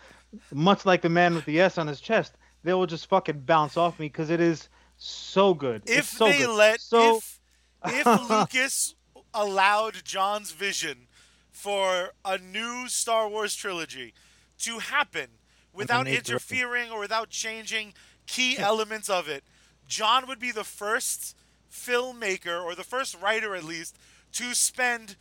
[0.53, 3.77] much like the man with the S on his chest, they will just fucking bounce
[3.77, 5.83] off me because it is so good.
[5.87, 6.51] If so they good.
[6.51, 7.17] let, so...
[7.17, 7.41] if
[7.87, 8.95] if Lucas
[9.33, 11.07] allowed John's vision
[11.51, 14.15] for a new Star Wars trilogy
[14.59, 15.29] to happen
[15.73, 17.95] without interfering or without changing
[18.31, 19.45] key elements of it.
[19.87, 21.37] John would be the first
[21.71, 23.99] filmmaker, or the first writer at least,
[24.33, 25.17] to spend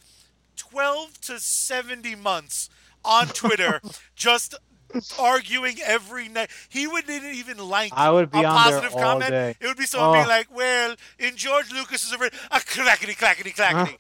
[0.56, 2.70] 12 to 70 months
[3.04, 3.82] on Twitter
[4.16, 4.56] just
[5.20, 6.50] arguing every night.
[6.68, 9.32] He wouldn't even like I would be a positive comment.
[9.32, 9.56] Day.
[9.60, 10.14] It would be someone oh.
[10.14, 13.96] being like, "Well, in George Lucas's a clackety clackety clackety."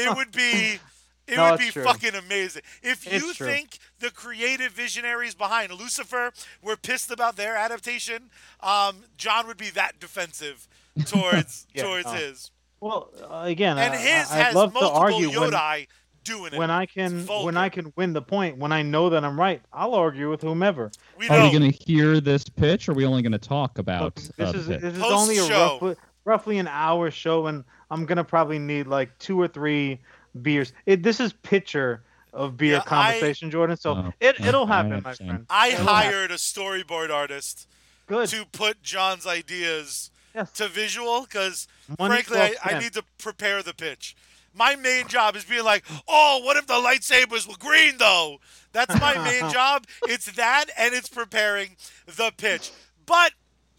[0.00, 0.78] it would be
[1.26, 1.82] it no, would be true.
[1.82, 2.62] fucking amazing.
[2.82, 6.32] If you it's think the creative visionaries behind Lucifer
[6.62, 10.68] were pissed about their adaptation, um, John would be that defensive
[11.06, 12.50] towards yeah, towards uh, his.
[12.80, 15.86] Well, uh, again, and uh, his I'd has love multiple to argue Yodai when,
[16.24, 16.58] doing it.
[16.58, 19.62] When I can, when I can win the point, when I know that I'm right,
[19.72, 20.90] I'll argue with whomever.
[21.18, 23.78] We are we going to hear this pitch, or are we only going to talk
[23.78, 24.54] about Look, this?
[24.54, 28.58] is this is only a roughly, roughly an hour show, and I'm going to probably
[28.58, 30.00] need like two or three
[30.42, 30.72] beers.
[30.86, 33.76] It, this is pitcher of beer yeah, conversation, I, Jordan.
[33.76, 35.46] So oh, it it'll happen, my friend.
[35.48, 36.34] I it'll hired happen.
[36.34, 37.68] a storyboard artist
[38.06, 38.28] Good.
[38.30, 40.50] to put John's ideas yes.
[40.52, 44.16] to visual because frankly, I, I need to prepare the pitch.
[44.56, 48.38] My main job is being like, oh, what if the lightsabers were green though?
[48.72, 49.86] That's my main job.
[50.04, 52.72] It's that and it's preparing the pitch.
[53.06, 53.32] But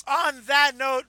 [0.08, 1.06] on that note,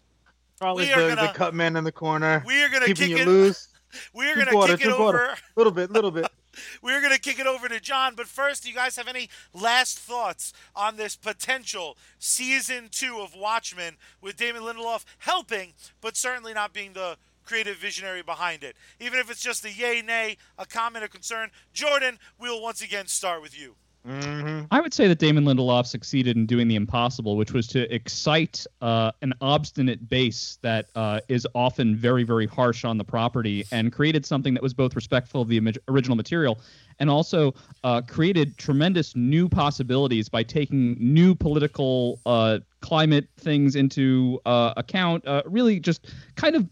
[0.58, 2.42] Probably the, gonna, the cut man in the corner.
[2.46, 3.68] We are gonna keeping kick you it loose.
[4.12, 5.26] We're going to kick it over.
[5.26, 6.26] A little bit, little bit.
[6.82, 8.14] We're going to kick it over to John.
[8.14, 13.34] But first, do you guys have any last thoughts on this potential season two of
[13.34, 18.76] Watchmen with Damon Lindelof helping, but certainly not being the creative visionary behind it?
[19.00, 21.50] Even if it's just a yay, nay, a comment, a concern.
[21.72, 23.76] Jordan, we'll once again start with you.
[24.06, 24.66] Mm-hmm.
[24.70, 28.64] I would say that Damon Lindelof succeeded in doing the impossible, which was to excite
[28.80, 33.92] uh, an obstinate base that uh, is often very, very harsh on the property, and
[33.92, 36.60] created something that was both respectful of the original material
[36.98, 44.40] and also uh, created tremendous new possibilities by taking new political uh, climate things into
[44.46, 45.26] uh, account.
[45.26, 46.68] Uh, really, just kind of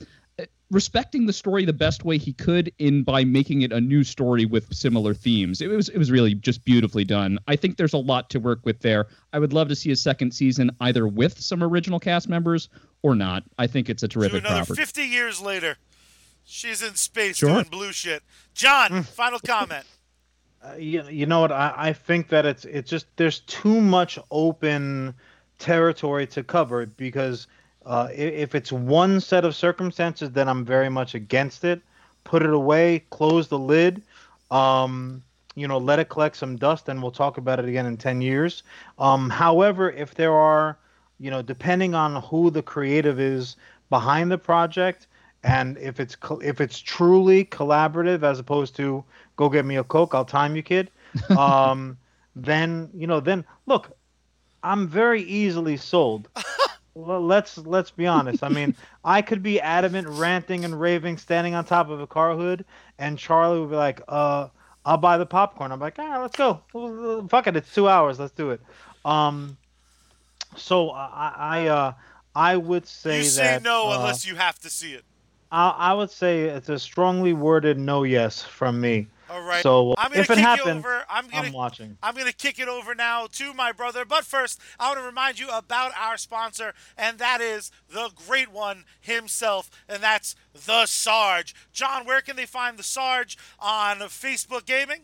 [0.74, 4.44] respecting the story the best way he could in by making it a new story
[4.44, 5.60] with similar themes.
[5.60, 7.38] It was it was really just beautifully done.
[7.48, 9.06] I think there's a lot to work with there.
[9.32, 12.68] I would love to see a second season either with some original cast members
[13.02, 13.44] or not.
[13.56, 14.82] I think it's a terrific to another property.
[14.82, 15.76] 50 years later,
[16.44, 17.50] she's in space Sure.
[17.50, 18.22] doing blue shit.
[18.54, 19.84] John, final comment.
[20.62, 21.52] Uh, you, you know what?
[21.52, 25.14] I, I think that it's it's just there's too much open
[25.58, 27.46] territory to cover because
[27.86, 31.82] uh, if it's one set of circumstances, then I'm very much against it.
[32.24, 34.02] Put it away, close the lid,
[34.50, 35.22] um,
[35.54, 38.22] you know, let it collect some dust, and we'll talk about it again in ten
[38.22, 38.62] years.
[38.98, 40.78] Um, however, if there are,
[41.20, 43.56] you know, depending on who the creative is
[43.90, 45.06] behind the project,
[45.42, 49.04] and if it's co- if it's truly collaborative as opposed to
[49.36, 50.90] go get me a coke, I'll time you, kid.
[51.36, 51.98] Um,
[52.36, 53.96] then you know, then look,
[54.62, 56.28] I'm very easily sold.
[56.94, 58.42] well, let's let's be honest.
[58.42, 62.34] I mean, I could be adamant, ranting and raving, standing on top of a car
[62.34, 62.64] hood,
[62.98, 64.48] and Charlie would be like, "Uh,
[64.84, 66.62] I'll buy the popcorn." I'm like, "Ah, let's go.
[67.28, 68.18] Fuck it, it's two hours.
[68.18, 68.60] Let's do it."
[69.04, 69.56] Um,
[70.56, 71.92] so I I uh
[72.34, 75.04] I would say You say that no uh, unless you have to see it.
[75.50, 79.08] I, I would say it's a strongly worded no yes from me.
[79.30, 79.62] All right.
[79.62, 81.04] So I'm gonna if it happens, over.
[81.08, 81.96] I'm gonna I'm watching.
[82.02, 84.04] I'm going to kick it over now to my brother.
[84.04, 88.50] But first, I want to remind you about our sponsor, and that is the great
[88.50, 91.54] one himself, and that's the Sarge.
[91.72, 95.02] John, where can they find the Sarge on Facebook Gaming?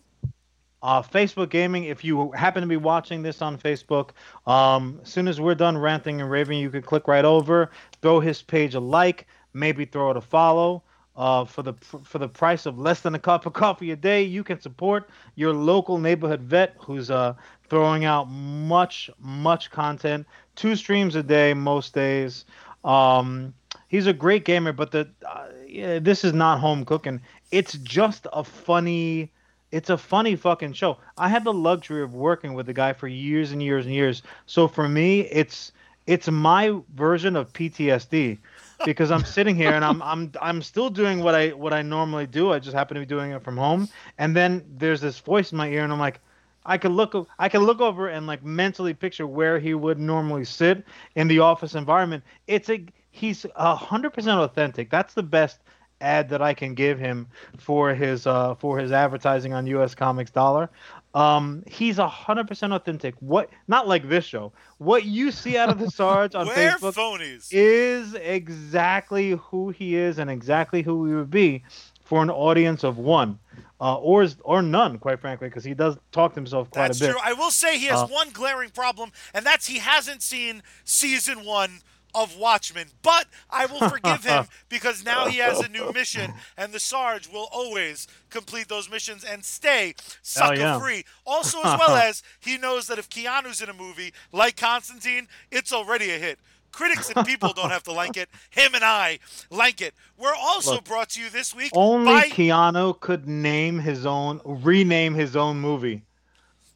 [0.83, 1.85] Uh, Facebook Gaming.
[1.85, 4.11] If you happen to be watching this on Facebook,
[4.47, 8.21] um, as soon as we're done ranting and raving, you can click right over, throw
[8.21, 10.83] his page a like, maybe throw it a follow.
[11.21, 14.23] Uh, for the for the price of less than a cup of coffee a day,
[14.23, 17.35] you can support your local neighborhood vet who's uh,
[17.69, 20.27] throwing out much much content.
[20.57, 22.47] Two streams a day most days.
[22.87, 23.53] Um,
[23.89, 27.21] he's a great gamer, but the uh, this is not home cooking.
[27.51, 29.31] It's just a funny
[29.73, 30.97] it's a funny fucking show.
[31.19, 34.23] I had the luxury of working with the guy for years and years and years.
[34.47, 35.73] So for me, it's
[36.07, 38.39] it's my version of PTSD
[38.85, 42.27] because I'm sitting here and I'm I'm I'm still doing what I what I normally
[42.27, 42.53] do.
[42.53, 43.89] I just happen to be doing it from home.
[44.19, 46.21] And then there's this voice in my ear and I'm like
[46.65, 50.45] I can look I can look over and like mentally picture where he would normally
[50.45, 52.25] sit in the office environment.
[52.47, 54.91] It's a he's hundred percent authentic.
[54.91, 55.61] That's the best
[56.01, 57.27] ad that I can give him
[57.59, 60.71] for his uh for his advertising on US Comics Dollar.
[61.15, 63.15] Um he's a hundred percent authentic.
[63.21, 64.53] What not like this show.
[64.79, 67.49] What you see out of the Sarge on Facebook phonies?
[67.51, 71.63] is exactly who he is and exactly who he would be
[72.05, 73.39] for an audience of one.
[73.83, 77.05] Uh, or or none, quite frankly, because he does talk to himself quite That's a
[77.07, 77.11] bit.
[77.13, 77.21] true.
[77.25, 81.47] I will say he has Uh, one glaring problem, and that's he hasn't seen season
[81.47, 81.81] one
[82.15, 82.89] of Watchmen.
[83.03, 87.29] But I will forgive him because now he has a new mission, and the Sarge
[87.29, 90.79] will always complete those missions and stay sucker yeah.
[90.79, 91.05] free.
[91.27, 95.73] Also, as well as he knows that if Keanu's in a movie like Constantine, it's
[95.73, 96.39] already a hit.
[96.73, 98.29] Critics and people don't have to like it.
[98.51, 99.19] Him and I
[99.51, 99.95] like it.
[100.17, 104.41] We're also Look, brought to you this week Only by Keanu could name his own,
[104.45, 106.03] rename his own movie.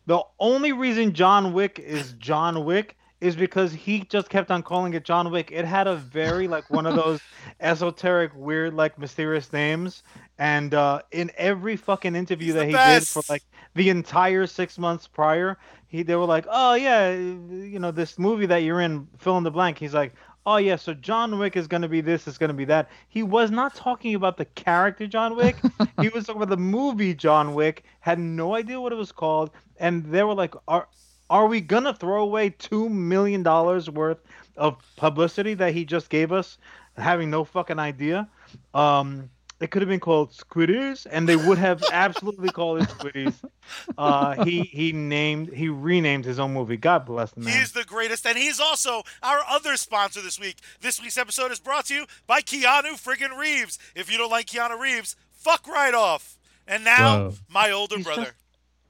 [0.06, 4.92] The only reason John Wick is John Wick is because he just kept on calling
[4.92, 5.50] it John Wick.
[5.50, 7.22] It had a very like one of those
[7.60, 10.02] esoteric, weird, like mysterious names.
[10.38, 13.14] And uh, in every fucking interview He's that he best.
[13.14, 13.42] did for like
[13.74, 15.56] the entire six months prior,
[15.86, 19.44] he they were like, "Oh yeah, you know this movie that you're in, fill in
[19.44, 20.12] the blank." He's like,
[20.44, 23.50] "Oh yeah, so John Wick is gonna be this, is gonna be that." He was
[23.50, 25.56] not talking about the character John Wick.
[25.98, 27.84] he was talking about the movie John Wick.
[28.00, 30.88] Had no idea what it was called, and they were like, "Are
[31.30, 34.18] are we gonna throw away two million dollars worth
[34.56, 36.58] of publicity that he just gave us,
[36.96, 38.28] having no fucking idea?"
[38.72, 43.34] Um, it could have been called Squiddies, and they would have absolutely called it Squiddies.
[43.96, 46.76] Uh, he he named he renamed his own movie.
[46.76, 47.58] God bless the man.
[47.58, 50.58] He's the greatest, and he's also our other sponsor this week.
[50.82, 53.78] This week's episode is brought to you by Keanu friggin' Reeves.
[53.94, 56.38] If you don't like Keanu Reeves, fuck right off.
[56.68, 57.34] And now, Whoa.
[57.48, 58.22] my older He's brother.
[58.24, 58.34] just-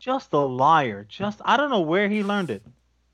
[0.05, 1.07] Just a liar.
[1.09, 2.63] Just I don't know where he learned it.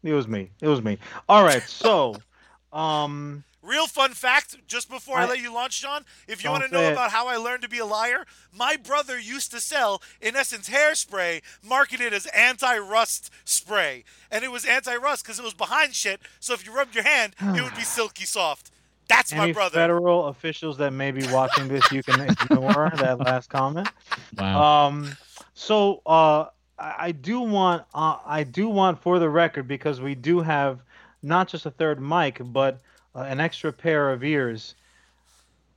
[0.03, 0.51] It was me.
[0.61, 0.99] It was me.
[1.29, 2.17] All right, so
[2.73, 6.65] um Real fun fact, just before I, I- let you launch, John, if you want
[6.65, 6.93] to know it.
[6.93, 10.69] about how I learned to be a liar, my brother used to sell, in essence,
[10.69, 14.03] hairspray marketed as anti rust spray.
[14.29, 17.05] And it was anti rust because it was behind shit, so if you rubbed your
[17.05, 18.73] hand, it would be silky soft.
[19.09, 19.75] That's my brother.
[19.75, 22.21] federal officials that may be watching this, you can
[22.51, 23.89] ignore that last comment.
[24.37, 24.87] Wow.
[24.89, 25.17] Um,
[25.55, 26.47] so uh,
[26.81, 30.81] I, I do want uh, I do want for the record because we do have
[31.23, 32.81] not just a third mic but
[33.15, 34.75] uh, an extra pair of ears.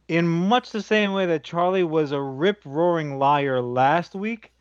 [0.08, 4.52] in much the same way that Charlie was a rip roaring liar last week,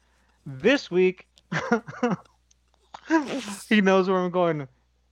[0.47, 1.27] this week
[3.69, 4.67] he knows where I'm going.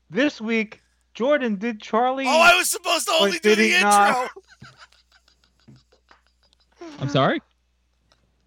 [0.08, 0.80] This week,
[1.14, 2.24] Jordan did Charlie.
[2.26, 3.90] Oh, I was supposed to only do the intro.
[3.90, 4.30] not?
[7.00, 7.40] I'm sorry.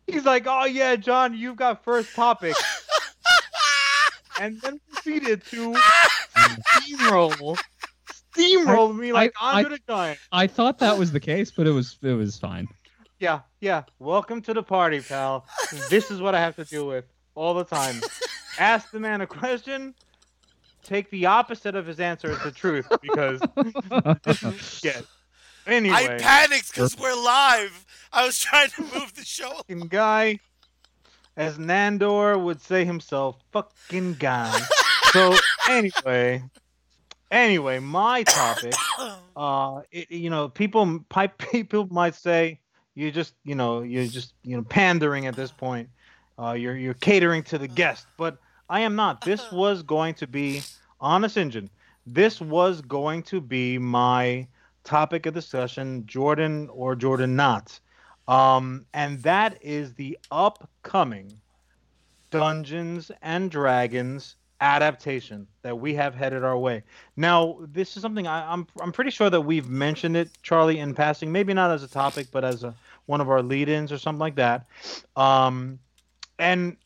[0.07, 2.55] He's like, "Oh yeah, John, you've got first topic,"
[4.39, 5.73] and then proceeded to
[6.35, 7.57] steamroll,
[8.35, 10.19] steamroll me like I- Andre the Giant.
[10.31, 12.67] I thought that was the case, but it was it was fine.
[13.19, 13.83] Yeah, yeah.
[13.99, 15.45] Welcome to the party, pal.
[15.89, 18.01] this is what I have to deal with all the time.
[18.59, 19.95] Ask the man a question,
[20.83, 23.39] take the opposite of his answer as the truth because
[24.23, 25.01] this is yeah.
[25.65, 27.85] Anyway, I panicked because we're live.
[28.11, 29.49] I was trying to move the show.
[29.57, 30.39] fucking guy,
[31.37, 34.59] as Nandor would say himself, fucking guy.
[35.11, 35.35] so
[35.69, 36.43] anyway,
[37.31, 38.73] anyway, my topic,
[39.37, 42.59] uh, it, you know, people, pipe, people might say
[42.95, 45.89] you're just, you know, you're just, you know, pandering at this point.
[46.37, 48.39] Uh, you're you're catering to the guest, but
[48.69, 49.21] I am not.
[49.21, 50.61] This was going to be
[50.99, 51.69] honest engine.
[52.07, 54.47] This was going to be my
[54.83, 57.79] topic of discussion, Jordan or Jordan not.
[58.27, 61.39] Um, and that is the upcoming
[62.31, 66.83] Dungeons and Dragons adaptation that we have headed our way.
[67.17, 70.95] Now, this is something I, I'm I'm pretty sure that we've mentioned it, Charlie, in
[70.95, 71.31] passing.
[71.31, 72.73] Maybe not as a topic, but as a
[73.05, 74.65] one of our lead-ins or something like that.
[75.17, 75.79] Um,
[76.39, 76.77] and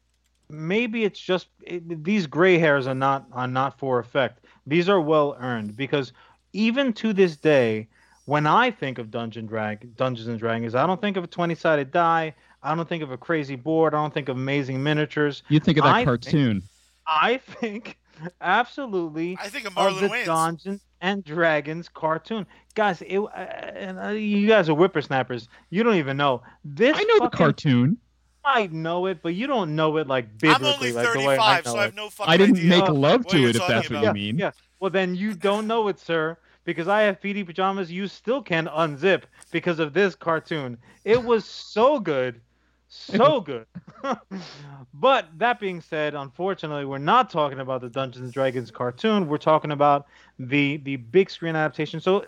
[0.49, 4.45] maybe it's just it, these gray hairs are not are not for effect.
[4.65, 6.11] These are well earned because
[6.57, 7.87] even to this day,
[8.25, 11.91] when I think of Dungeon Drag Dungeons and Dragons, I don't think of a twenty-sided
[11.91, 12.33] die.
[12.63, 13.93] I don't think of a crazy board.
[13.93, 15.43] I don't think of amazing miniatures.
[15.49, 16.61] You think of that I think- cartoon?
[17.05, 17.97] I think
[18.41, 20.25] absolutely I think of of Marlon the Wayans.
[20.25, 22.45] Dungeons and Dragons cartoon,
[22.75, 23.01] guys.
[23.03, 25.47] It, uh, and, uh, you guys are whippersnappers.
[25.69, 26.97] You don't even know this.
[26.97, 27.97] I know the cartoon.
[28.43, 31.37] I know it, but you don't know it like I'm biblically, only like the way
[31.37, 32.69] I 35, know so I have no fucking I didn't idea.
[32.69, 34.37] make Uh, love to it if talking that's what you mean.
[34.37, 34.51] Yeah.
[34.79, 36.37] Well, then you don't know it, sir,
[36.67, 37.89] because I have PD pajamas.
[37.89, 40.77] You still can unzip because of this cartoon.
[41.05, 42.41] It was so good,
[42.89, 43.65] so good.
[44.93, 49.29] but that being said, unfortunately, we're not talking about the Dungeons and Dragons cartoon.
[49.29, 50.07] We're talking about
[50.37, 52.01] the the big screen adaptation.
[52.01, 52.25] So,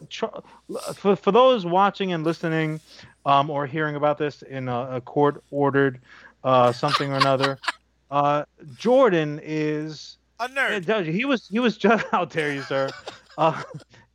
[0.96, 2.80] for for those watching and listening,
[3.26, 6.00] um, or hearing about this in a, a court ordered
[6.46, 7.60] uh, something or another,
[8.10, 8.46] uh,
[8.78, 11.12] Jordan is A nerd.
[11.12, 12.90] He was he was just how dare you, sir.
[13.38, 13.62] Uh,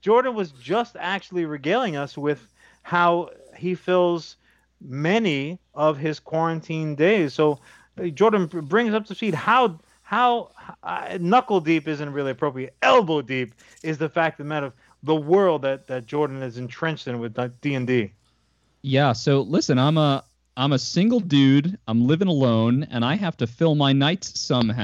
[0.05, 2.47] Jordan was just actually regaling us with
[2.83, 4.37] how he fills
[4.83, 7.33] many of his quarantine days.
[7.33, 7.59] So,
[8.13, 10.51] Jordan brings up to speed how how
[10.83, 12.75] uh, knuckle deep isn't really appropriate.
[12.83, 14.75] Elbow deep is the fact of the matter of
[15.05, 18.13] the world that that Jordan is entrenched in with D and D.
[18.83, 19.15] Yeah.
[19.15, 20.23] So listen, I'm a
[20.55, 21.79] I'm a single dude.
[21.89, 24.83] I'm living alone, and I have to fill my nights somehow.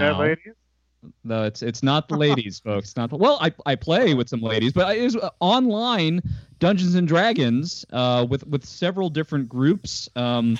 [1.24, 2.96] No, it's it's not the ladies, folks.
[2.96, 3.38] Not the, well.
[3.40, 6.22] I, I play with some ladies, but it was uh, online
[6.58, 10.08] Dungeons and Dragons uh, with with several different groups.
[10.16, 10.58] Um,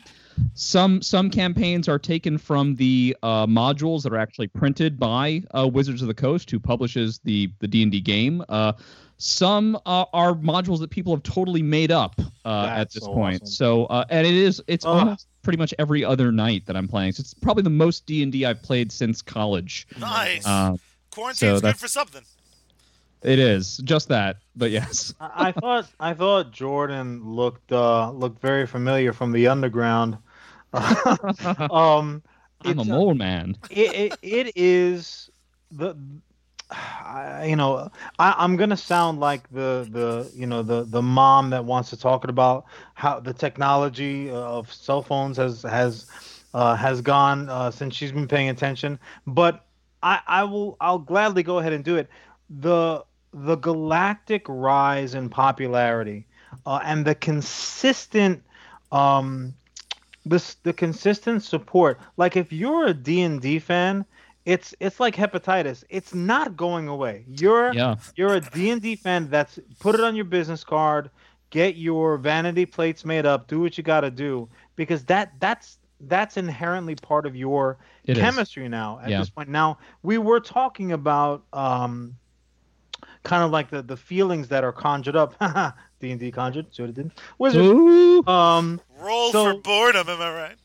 [0.55, 5.69] some some campaigns are taken from the uh, modules that are actually printed by uh,
[5.69, 8.45] Wizards of the Coast, who publishes the the D and D game.
[8.49, 8.73] Uh,
[9.19, 13.43] some uh, are modules that people have totally made up uh, at this so point.
[13.43, 13.47] awesome.
[13.47, 14.97] So uh, and it is it's Ugh.
[14.97, 17.11] almost pretty much every other night that I'm playing.
[17.11, 19.85] So it's probably the most D and D I've played since college.
[19.99, 20.47] Nice.
[20.47, 20.77] Uh,
[21.11, 22.23] Quarantine's so good for something.
[23.25, 25.13] it is just that, but yes.
[25.21, 30.19] I, I thought I thought Jordan looked uh, looked very familiar from the underground.
[30.73, 32.23] um,
[32.63, 33.57] I'm a it's, mole man.
[33.71, 35.31] it, it, it is
[35.73, 35.97] the
[36.71, 41.51] I, you know I, I'm gonna sound like the the you know the the mom
[41.51, 46.07] that wants to talk about how the technology of cell phones has has
[46.55, 49.65] uh, has gone uh, since she's been paying attention, but
[50.03, 52.09] I I will I'll gladly go ahead and do it.
[52.49, 56.27] The the galactic rise in popularity
[56.67, 58.43] uh, and the consistent
[58.93, 59.55] um
[60.27, 64.05] this the consistent support like if you're a d&d fan
[64.47, 67.97] it's it's like hepatitis it's not going away you're Yeah.
[68.17, 71.11] you're a d&d fan that's put it on your business card
[71.51, 75.79] get your vanity plates made up do what you got to do because that that's
[76.05, 78.23] that's inherently part of your It is.
[78.23, 79.19] chemistry now at Yeah.
[79.19, 82.17] this point now we were talking about um
[83.23, 85.35] kind of like the the feelings that are conjured up
[86.01, 90.33] d&d conjured see what it did wizard Ooh, um Roll So- for boredom, am I
[90.33, 90.57] right?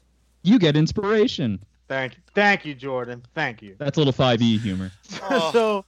[0.44, 1.60] you get inspiration.
[1.88, 3.24] Thank you, thank you, Jordan.
[3.34, 3.76] Thank you.
[3.78, 4.92] That's a little 5e humor.
[5.30, 5.86] Oh, so,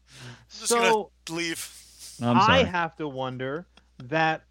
[0.48, 1.74] so gonna leave.
[2.22, 2.64] I'm I sorry.
[2.64, 3.66] have to wonder
[4.04, 4.44] that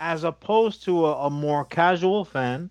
[0.00, 2.70] as opposed to a, a more casual fan,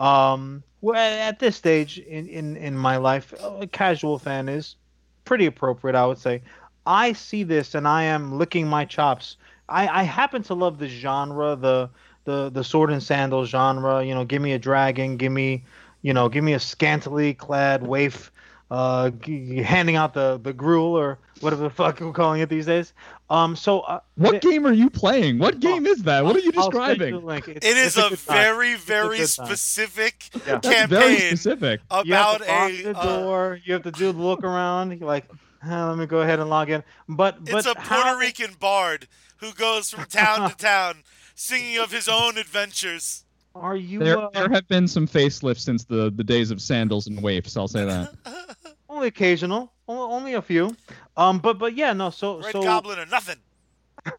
[0.00, 4.76] um, well, at this stage in, in, in my life, a casual fan is
[5.24, 6.42] pretty appropriate, I would say.
[6.86, 9.36] I see this and I am licking my chops.
[9.68, 11.90] I, I happen to love the genre, the
[12.24, 14.04] the the sword and sandals genre.
[14.04, 15.64] You know, give me a dragon, give me,
[16.06, 18.30] you know, give me a scantily clad waif,
[18.70, 22.66] uh, g- handing out the the gruel or whatever the fuck we're calling it these
[22.66, 22.92] days.
[23.28, 25.38] Um, so uh, What th- game are you playing?
[25.40, 26.24] What game is that?
[26.24, 27.14] What are you describing?
[27.14, 27.48] you the.
[27.48, 28.36] It's- it's is a good time.
[28.36, 29.46] very, a very good time.
[29.46, 30.40] specific Yeah.
[30.60, 31.80] That's very campaign specific.
[32.04, 32.82] You have about to lock a.
[32.84, 33.60] the uh, door.
[33.64, 34.96] you have to do the look around.
[34.96, 35.26] You're like,
[35.64, 36.84] "Ah, let me go ahead and log in.
[37.08, 41.02] But but it's a Puerto how- Rican bard who goes from town to town
[41.34, 43.24] singing of his own adventures.
[43.60, 47.06] Are you There, uh, there have been some facelifts since the, the days of sandals
[47.06, 47.56] and waifs.
[47.56, 48.14] I'll say that.
[48.88, 49.72] only occasional?
[49.88, 50.76] Only, only a few.
[51.16, 52.10] Um, but but yeah, no.
[52.10, 53.36] So Red so Goblin or nothing.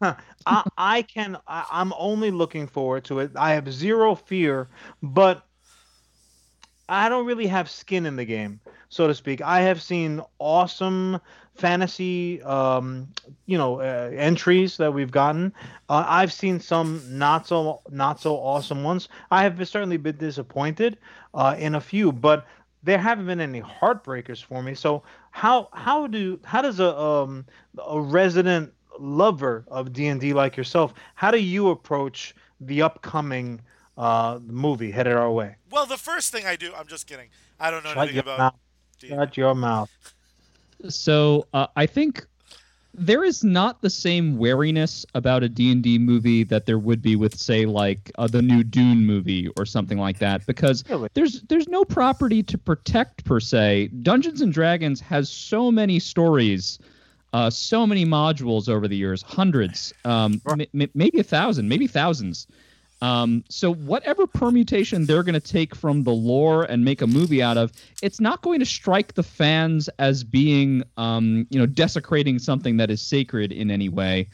[0.46, 3.32] I, I can I, I'm only looking forward to it.
[3.36, 4.68] I have zero fear,
[5.02, 5.46] but
[6.88, 9.40] I don't really have skin in the game, so to speak.
[9.42, 11.20] I have seen awesome
[11.54, 13.08] fantasy, um,
[13.46, 15.52] you know, uh, entries that we've gotten.
[15.88, 19.08] Uh, I've seen some not so not so awesome ones.
[19.30, 20.98] I have certainly been disappointed
[21.34, 22.46] uh, in a few, but
[22.82, 24.74] there haven't been any heartbreakers for me.
[24.74, 27.44] So how how do how does a um
[27.86, 33.60] a resident lover of D&D like yourself, how do you approach the upcoming
[33.96, 35.56] uh movie headed our way?
[35.70, 37.28] Well, the first thing I do, I'm just kidding.
[37.60, 38.54] I don't know anything about.
[38.98, 39.90] D- Shut your mouth.
[40.88, 42.26] So uh, I think
[42.94, 47.36] there is not the same wariness about a D&D movie that there would be with
[47.38, 51.08] say like uh, the new Dune movie or something like that because Really?
[51.14, 53.88] there's there's no property to protect per se.
[54.02, 56.78] Dungeons and Dragons has so many stories,
[57.32, 61.86] uh, so many modules over the years, hundreds, um, m- m- maybe a thousand, maybe
[61.86, 62.46] thousands.
[63.00, 67.42] Um, so whatever permutation they're going to take from the lore and make a movie
[67.42, 67.72] out of,
[68.02, 72.90] it's not going to strike the fans as being, um, you know, desecrating something that
[72.90, 74.28] is sacred in any way.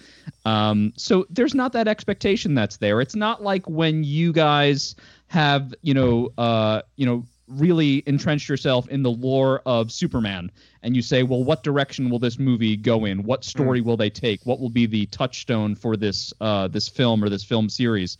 [0.45, 3.01] Um, so there's not that expectation that's there.
[3.01, 4.97] It's not like when you guys
[5.29, 10.51] have, you know, uh, you know, really entrenched yourself in the lore of Superman
[10.83, 13.23] and you say, well, what direction will this movie go in?
[13.23, 14.45] What story will they take?
[14.45, 18.19] What will be the touchstone for this uh, this film or this film series?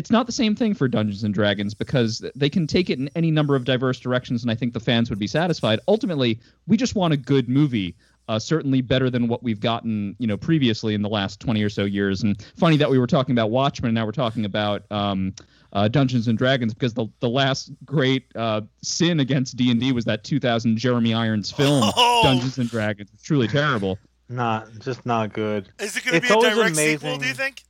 [0.00, 3.10] It's not the same thing for Dungeons and Dragons because they can take it in
[3.14, 5.78] any number of diverse directions, and I think the fans would be satisfied.
[5.88, 7.94] Ultimately, we just want a good movie.
[8.26, 11.68] Uh, certainly better than what we've gotten, you know, previously in the last 20 or
[11.68, 12.22] so years.
[12.22, 15.34] And funny that we were talking about Watchmen, and now we're talking about um,
[15.74, 19.92] uh, Dungeons and Dragons because the the last great uh, sin against D and D
[19.92, 22.22] was that 2000 Jeremy Irons film Oh!
[22.22, 23.10] Dungeons and Dragons.
[23.12, 23.98] It's truly terrible.
[24.30, 25.68] Not just not good.
[25.78, 27.18] Is it going to It's be a always direct sequel?
[27.18, 27.64] Do you think?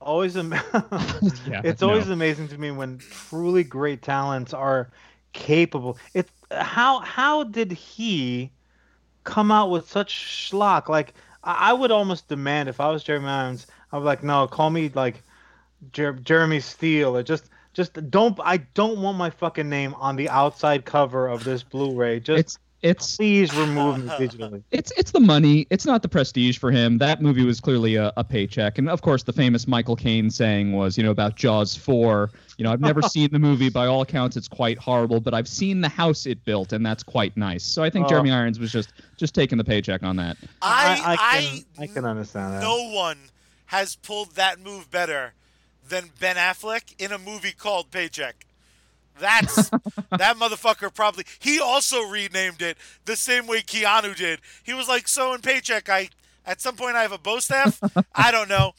[0.00, 0.52] Always am-
[1.46, 1.88] Yeah, it's no.
[1.88, 4.90] always amazing to me when truly great talents are
[5.32, 5.98] capable.
[6.14, 8.50] It how how did he
[9.24, 10.88] come out with such schlock?
[10.88, 14.46] Like I, I would almost demand if I was Jeremy Irons, I would like no,
[14.46, 15.22] call me like
[15.92, 20.28] Jer- Jeremy Steele or just just don't I don't want my fucking name on the
[20.28, 22.20] outside cover of this Blu-ray.
[22.20, 24.62] Just It's it's please remove me digitally.
[24.70, 25.66] it's it's the money.
[25.70, 26.98] It's not the prestige for him.
[26.98, 30.72] That movie was clearly a, a paycheck, and of course, the famous Michael Caine saying
[30.72, 32.30] was, you know, about Jaws four.
[32.58, 33.68] You know, I've never seen the movie.
[33.70, 37.02] By all accounts, it's quite horrible, but I've seen the house it built, and that's
[37.02, 37.64] quite nice.
[37.64, 38.08] So I think Oh.
[38.08, 40.36] Jeremy Irons was just just taking the paycheck on that.
[40.62, 42.62] I I, I, can I can understand that.
[42.62, 43.18] no one
[43.66, 45.32] has pulled that move better
[45.88, 48.44] than Ben Affleck in a movie called Paycheck.
[49.18, 49.70] That's
[50.10, 54.40] that motherfucker probably he also renamed it the same way Keanu did.
[54.62, 56.10] He was like, so in Paycheck, I
[56.44, 57.80] at some point I have a bow staff.
[58.14, 58.72] I don't know.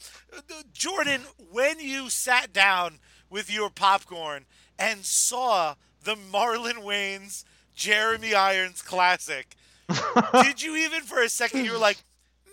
[0.72, 2.98] Jordan, when you sat down
[3.30, 4.46] with your popcorn
[4.78, 9.56] and saw the Marlon Wayans' Jeremy Irons classic,
[10.42, 11.98] did you even for a second you were like,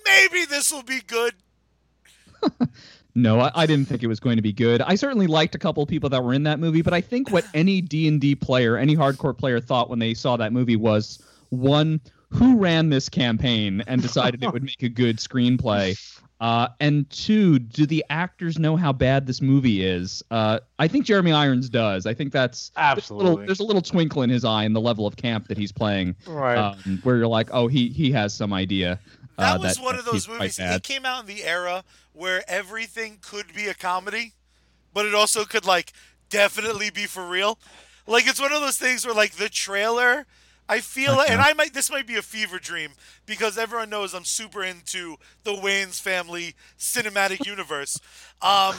[0.06, 1.36] maybe this will be good?
[3.16, 4.82] No, I, I didn't think it was going to be good.
[4.82, 7.32] I certainly liked a couple of people that were in that movie, but I think
[7.32, 10.76] what any D and D player, any hardcore player, thought when they saw that movie
[10.76, 15.98] was one, who ran this campaign and decided it would make a good screenplay,
[16.42, 20.22] uh, and two, do the actors know how bad this movie is?
[20.30, 22.06] Uh, I think Jeremy Irons does.
[22.06, 23.46] I think that's there's a, little, Absolutely.
[23.46, 26.16] there's a little twinkle in his eye in the level of camp that he's playing,
[26.28, 26.58] Right.
[26.58, 29.00] um, where you're like, oh, he he has some idea.
[29.38, 30.58] That uh, was that- one of those movies.
[30.60, 31.84] It came out in the era
[32.14, 34.34] where everything could be a comedy,
[34.94, 35.92] but it also could like
[36.30, 37.60] definitely be for real.
[38.08, 40.26] Like it's one of those things where like the trailer
[40.68, 41.34] I feel, like, Okay.
[41.34, 41.74] and I might.
[41.74, 42.92] This might be a fever dream
[43.26, 48.00] because everyone knows I'm super into the Wayans family cinematic universe.
[48.42, 48.76] Um,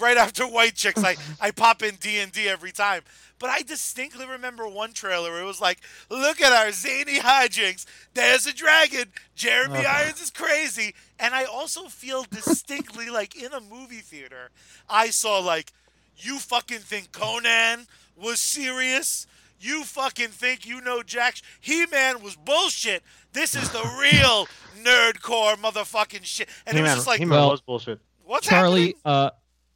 [0.00, 3.02] right after White Chicks, I I pop in D and D every time.
[3.38, 5.78] But I distinctly remember one trailer where it was like,
[6.10, 7.86] "Look at our zany hijinks.
[8.14, 9.12] There's a dragon.
[9.36, 14.50] Jeremy Irons is crazy." And I also feel distinctly like in a movie theater,
[14.90, 15.72] I saw like,
[16.16, 17.86] "You fucking think Conan
[18.16, 19.28] was serious?"
[19.60, 21.36] You fucking think you know Jack?
[21.60, 23.02] He Man was bullshit.
[23.32, 24.46] This is the real
[24.84, 26.48] nerdcore motherfucking shit.
[26.66, 28.00] And it was just like, He-Man Well- was bullshit.
[28.24, 29.02] what's Charlie, happening?
[29.04, 29.30] uh,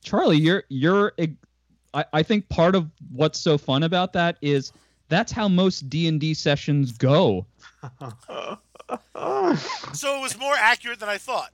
[0.05, 1.12] Charlie, you're you're.
[1.95, 4.72] I, I think part of what's so fun about that is
[5.09, 7.47] that's how most D and D sessions go.
[9.95, 11.51] So it was more accurate than I thought.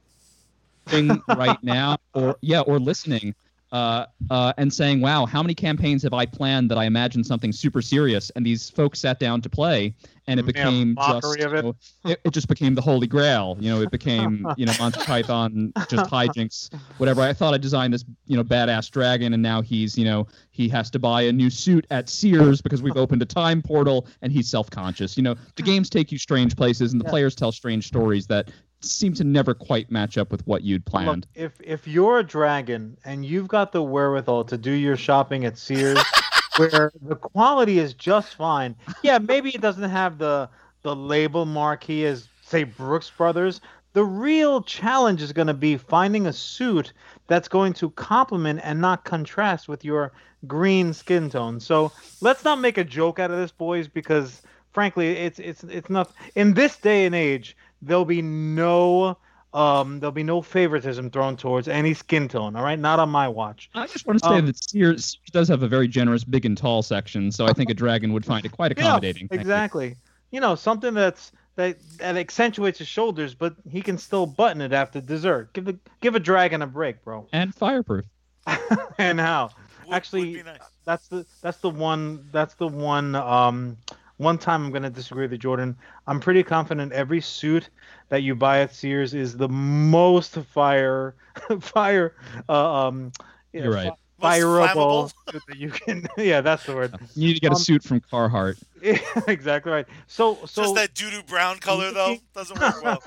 [0.87, 3.35] Thing right now, or yeah, or listening,
[3.73, 7.53] uh, uh, and saying, "Wow, how many campaigns have I planned that I imagined something
[7.53, 9.95] super serious?" And these folks sat down to play,
[10.27, 11.65] and it became mockery just of it.
[11.65, 13.57] you know, it, it just became the holy grail.
[13.61, 17.21] You know, it became you know Monty Python just hijinks, whatever.
[17.23, 20.69] I thought I designed this you know badass dragon, and now he's you know he
[20.71, 24.33] has to buy a new suit at Sears because we've opened a time portal, and
[24.33, 25.17] he's self conscious.
[25.17, 27.11] You know, the games take you strange places, and the Yeah.
[27.11, 28.51] players tell strange stories that
[28.81, 31.27] seem to never quite match up with what you'd Look, planned.
[31.35, 35.59] if if you're a dragon and you've got the wherewithal to do your shopping at
[35.59, 35.99] Sears,
[36.57, 40.49] where the quality is just fine, yeah, maybe it doesn't have the
[40.83, 43.61] the label marquee as say Brooks Brothers.
[43.95, 46.93] The real challenge is going to be finding a suit
[47.27, 50.13] that's going to complement and not contrast with your
[50.47, 51.59] green skin tone.
[51.59, 55.91] So let's not make a joke out of this, boys, because frankly, it's it's it's
[55.91, 57.57] not in this day and age.
[57.83, 59.19] There'll be no
[59.55, 62.55] um there'll be no favoritism thrown towards any skin tone.
[62.55, 63.71] All right, not on my watch.
[63.75, 66.45] I just want to say Um, that Sears, Sears does have a very generous big
[66.45, 69.29] and tall section, so I think a dragon would find it quite accommodating.
[69.31, 69.97] Yeah, exactly.
[70.31, 74.73] You know, something that's that that accentuates his shoulders, but he can still button it
[74.73, 75.53] after dessert.
[75.55, 77.27] Give the give a dragon a break, bro.
[77.33, 78.05] And fireproof.
[78.99, 79.51] and how?
[79.87, 80.59] Would- Actually, would nice.
[80.85, 83.79] that's the that's the one that's the one um
[84.19, 85.77] one time I'm gonna disagree with you, Jordan.
[86.07, 87.71] I'm pretty confident every suit
[88.11, 91.17] that you buy at Sears is the most fire
[91.61, 92.15] fire
[92.49, 93.13] uh, um
[93.53, 93.95] You're right.
[94.21, 95.13] Fi- Most fireable flammable.
[95.33, 97.83] suit that you can yeah that's the word You need to get a Um, suit
[97.85, 98.59] from Carhartt.
[99.29, 103.03] exactly right so so Just that doo doo brown color though doesn't work well.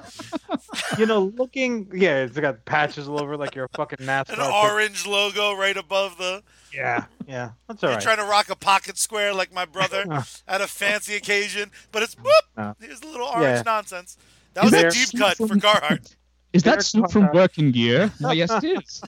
[0.98, 4.36] you know looking yeah it's got patches all over like you're a fucking NASCAR An
[4.38, 4.52] kid.
[4.72, 6.44] orange logo right above the.
[6.74, 10.06] yeah yeah that's all You're right trying to rock a pocket square like my brother
[10.48, 12.34] at a fancy occasion, but it's whoop.
[12.58, 12.76] No.
[12.82, 13.64] Here's a little orange Yeah.
[13.66, 14.18] nonsense.
[14.54, 16.16] That was There- a deep cut for Carhartt.
[16.54, 17.34] Is that Derek suit from Carhartt.
[17.34, 18.12] Working Gear?
[18.20, 19.02] Why, yes, it is.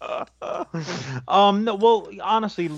[1.28, 2.70] um no, well honestly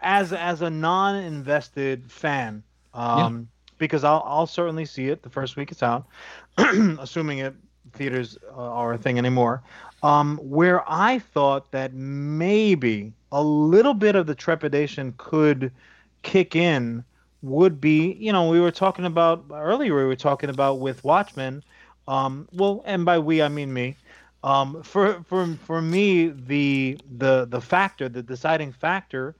[0.00, 2.62] as as a non-invested fan
[2.94, 3.48] um
[3.78, 6.06] because I'll I'll certainly see it the first week it's out
[6.58, 7.54] assuming it
[7.92, 9.62] theaters uh, are a thing anymore
[10.02, 15.70] um where I thought that maybe a little bit of the trepidation could
[16.22, 17.04] kick in
[17.42, 21.62] would be you know we were talking about earlier we were talking about with Watchmen
[22.08, 23.96] um well and by we I mean me
[24.44, 29.34] um, for for for me, the the the factor, the deciding factor,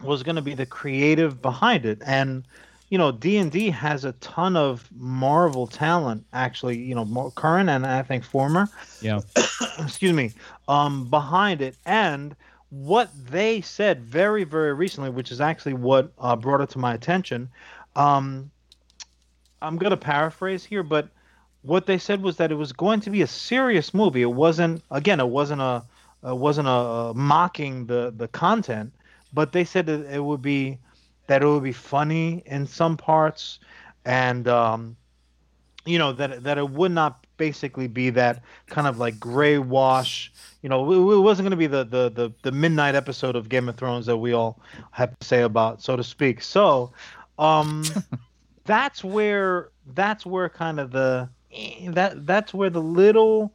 [0.00, 2.44] was going to be the creative behind it, and
[2.88, 7.32] you know, D and D has a ton of Marvel talent, actually, you know, more
[7.32, 9.20] current and I think former, Yeah.
[9.80, 10.34] excuse me,
[10.68, 12.36] um, behind it, and
[12.70, 16.94] what they said very very recently, which is actually what uh, brought it to my
[16.94, 17.48] attention.
[17.96, 18.52] Um,
[19.62, 21.08] I'm going to paraphrase here, but
[21.62, 24.22] what they said was that it was going to be a serious movie.
[24.22, 25.82] It wasn't again, it wasn't a
[26.22, 28.92] it wasn't a, mocking the the content,
[29.32, 30.78] but they said that it would be
[31.26, 33.58] that it would be funny in some parts,
[34.04, 34.96] and um,
[35.84, 40.32] you know that that it would not basically be that kind of like gray wash.
[40.62, 43.48] You know, it, it wasn't going to be the, the the the midnight episode of
[43.48, 46.42] Game of Thrones that we all have to say about, so to speak.
[46.42, 46.92] So,
[47.38, 47.84] um,
[48.68, 51.28] that's where that's where kind of the
[51.88, 53.52] that that's where the little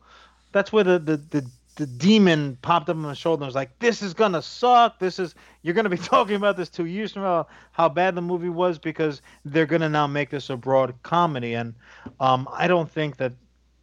[0.51, 3.77] that's where the the the, the demon popped up on the shoulder and was like
[3.77, 7.21] this is gonna suck this is you're gonna be talking about this two years from
[7.21, 11.53] now how bad the movie was because they're gonna now make this a broad comedy
[11.53, 11.75] and
[12.19, 13.31] um i don't think that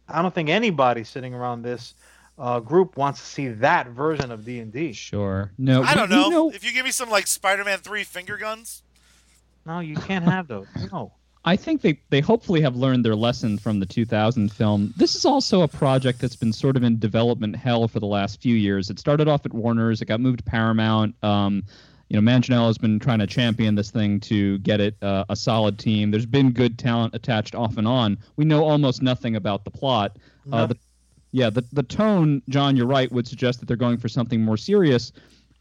[0.09, 1.93] i don't think anybody sitting around this
[2.37, 5.51] uh, group wants to see that version of d&d Sure.
[5.57, 5.83] No.
[5.83, 6.49] I don't we know.
[6.49, 8.83] If you give me some like Spider-Man three finger guns,
[9.65, 11.13] no you can't have those no
[11.43, 14.93] I think they, they hopefully have learned their lesson from the 2000 film.
[14.95, 18.41] This is also a project that's been sort of in development hell for the last
[18.41, 18.89] few years.
[18.89, 21.15] It started off at Warner's, it got moved to Paramount.
[21.23, 21.63] Um,
[22.09, 25.35] you know, Manganiello has been trying to champion this thing to get it uh, a
[25.35, 26.11] solid team.
[26.11, 28.17] There's been good talent attached off and on.
[28.35, 30.17] We know almost nothing about the plot.
[30.51, 30.77] Uh, the,
[31.31, 34.57] yeah, the the tone, John, you're right, would suggest that they're going for something more
[34.57, 35.13] serious.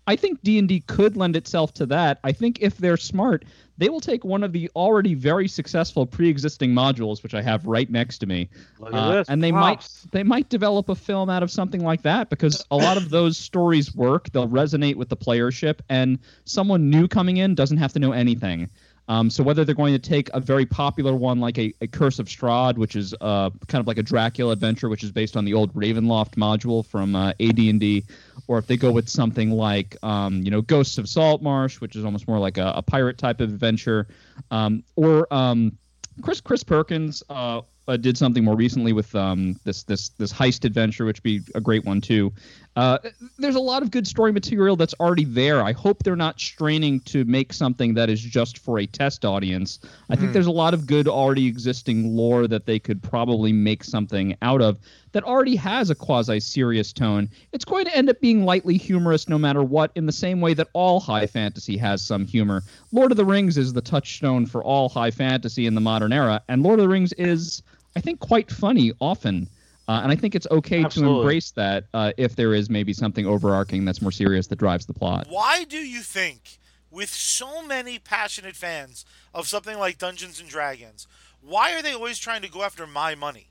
[0.06, 2.18] I think D&D could lend itself to that.
[2.24, 3.44] I think if they're smart,
[3.78, 7.88] they will take one of the already very successful pre-existing modules, which I have right
[7.90, 8.50] next to me,
[8.92, 10.04] uh, and they Props.
[10.04, 13.08] might they might develop a film out of something like that because a lot of
[13.08, 14.30] those stories work.
[14.32, 18.68] They'll resonate with the playership, and someone new coming in doesn't have to know anything.
[19.10, 22.20] Um, so whether they're going to take a very popular one like a, a Curse
[22.20, 25.44] of Strahd, which is uh, kind of like a Dracula adventure, which is based on
[25.44, 28.04] the old Ravenloft module from uh, AD&D,
[28.46, 32.04] or if they go with something like um, you know Ghosts of Saltmarsh, which is
[32.04, 34.06] almost more like a, a pirate type of adventure,
[34.52, 35.76] um, or um,
[36.22, 40.64] Chris Chris Perkins uh, uh, did something more recently with um, this this this heist
[40.64, 42.32] adventure, which would be a great one too.
[42.76, 42.98] Uh,
[43.38, 45.62] there's a lot of good story material that's already there.
[45.62, 49.80] I hope they're not straining to make something that is just for a test audience.
[50.08, 53.82] I think there's a lot of good already existing lore that they could probably make
[53.82, 54.78] something out of
[55.12, 57.28] that already has a quasi serious tone.
[57.52, 60.54] It's going to end up being lightly humorous no matter what, in the same way
[60.54, 62.62] that all high fantasy has some humor.
[62.92, 66.42] Lord of the Rings is the touchstone for all high fantasy in the modern era,
[66.48, 67.62] and Lord of the Rings is,
[67.96, 69.48] I think, quite funny often.
[69.90, 71.14] Uh, and I think it's okay Absolutely.
[71.14, 74.86] to embrace that uh, if there is maybe something overarching that's more serious that drives
[74.86, 75.26] the plot.
[75.28, 76.60] Why do you think,
[76.92, 81.08] with so many passionate fans of something like Dungeons and Dragons,
[81.40, 83.48] why are they always trying to go after my money?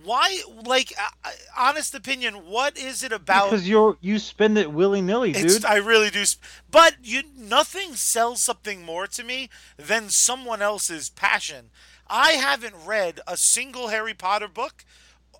[0.00, 3.50] Why, like, uh, uh, honest opinion, what is it about?
[3.50, 5.64] because you're you spend it willy nilly, It's, dude.
[5.64, 6.22] I really do.
[6.22, 6.38] sp-
[6.70, 11.70] But you, nothing sells something more to me than someone else's passion.
[12.06, 14.84] I haven't read a single Harry Potter book.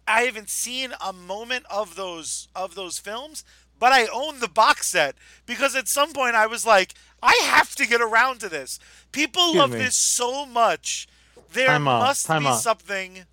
[0.07, 3.45] I haven't seen a moment of those of those films,
[3.79, 7.75] but I own the box set because at some point I was like, I have
[7.77, 8.79] to get around to this.
[9.13, 9.79] People Excuse love me.
[9.79, 11.09] this so much.
[11.53, 12.61] There Time must time be out.
[12.61, 13.27] something.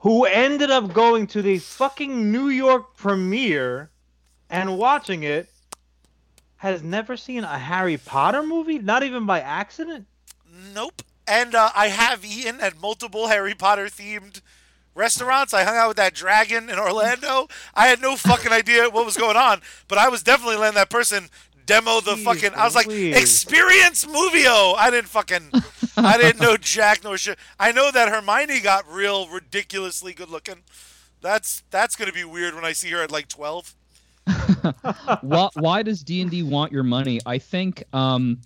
[0.00, 3.90] who ended up going to the fucking New York premiere
[4.50, 5.48] and watching it,
[6.60, 10.06] has never seen a Harry Potter movie, not even by accident.
[10.74, 11.00] Nope.
[11.26, 14.42] And uh, I have eaten at multiple Harry Potter themed
[14.94, 15.54] restaurants.
[15.54, 17.48] I hung out with that dragon in Orlando.
[17.74, 20.90] I had no fucking idea what was going on, but I was definitely letting that
[20.90, 21.30] person
[21.64, 22.50] demo the Jeez fucking.
[22.54, 23.16] I was like, Louise.
[23.16, 24.74] experience Movio.
[24.76, 25.52] I didn't fucking.
[25.96, 27.38] I didn't know Jack nor shit.
[27.58, 30.56] I know that Hermione got real ridiculously good looking.
[31.22, 33.74] That's that's gonna be weird when I see her at like twelve.
[35.20, 37.20] why, why does D&D want your money?
[37.26, 38.40] I think um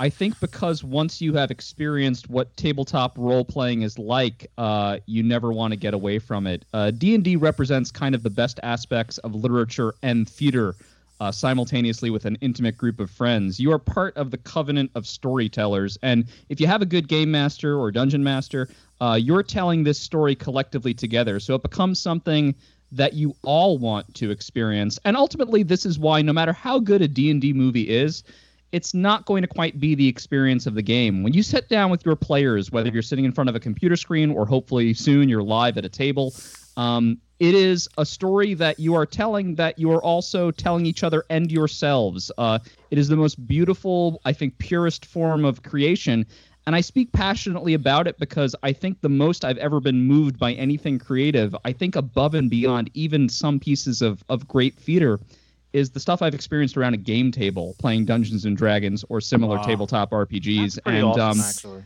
[0.00, 5.22] I think because once you have experienced what tabletop role playing is like, uh, you
[5.22, 6.64] never want to get away from it.
[6.74, 10.74] Uh, D&D represents kind of the best aspects of literature and theater
[11.20, 13.60] uh, simultaneously with an intimate group of friends.
[13.60, 17.30] You are part of the covenant of storytellers, and if you have a good game
[17.30, 18.68] master or dungeon master,
[19.00, 21.38] uh, you're telling this story collectively together.
[21.38, 22.54] So it becomes something
[22.94, 24.98] that you all want to experience.
[25.04, 28.24] And ultimately, this is why no matter how good a D&D movie is,
[28.72, 31.22] it's not going to quite be the experience of the game.
[31.22, 33.94] When you sit down with your players, whether you're sitting in front of a computer
[33.94, 36.34] screen or hopefully soon you're live at a table,
[36.76, 41.02] um, it is a story that you are telling that you are also telling each
[41.04, 42.32] other and yourselves.
[42.38, 42.58] Uh,
[42.90, 46.26] it is the most beautiful, I think, purest form of creation.
[46.66, 50.38] And I speak passionately about it because I think the most I've ever been moved
[50.38, 55.20] by anything creative, I think above and beyond even some pieces of, of great theater,
[55.74, 59.58] is the stuff I've experienced around a game table playing Dungeons and Dragons or similar
[59.58, 59.62] Wow.
[59.66, 60.78] tabletop RPGs.
[60.86, 61.82] And awesome, um, actually.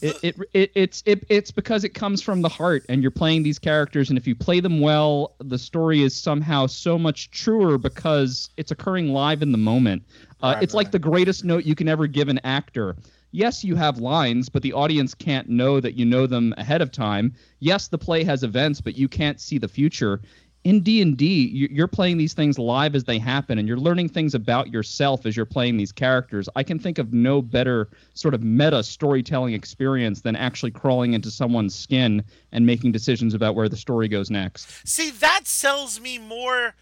[0.00, 3.42] it, it, it it's it, it's because it comes from the heart and you're playing
[3.42, 7.78] these characters and if you play them well the story is somehow so much truer
[7.78, 10.04] because it's occurring live in the moment
[10.42, 12.96] uh, Right, it's like the greatest note you can ever give an actor
[13.30, 16.90] yes you have lines but the audience can't know that you know them ahead of
[16.90, 17.34] time.
[17.60, 20.20] Yes the play has events but you can't see the future.
[20.64, 24.34] In d&d you- you're playing these things live as they happen and you're learning things
[24.34, 26.48] about yourself as you're playing these characters.
[26.56, 31.30] I can think of no better sort of meta storytelling experience than actually crawling into
[31.30, 34.68] someone's skin and making decisions about where the story goes next.
[34.86, 36.74] See, that sells me more.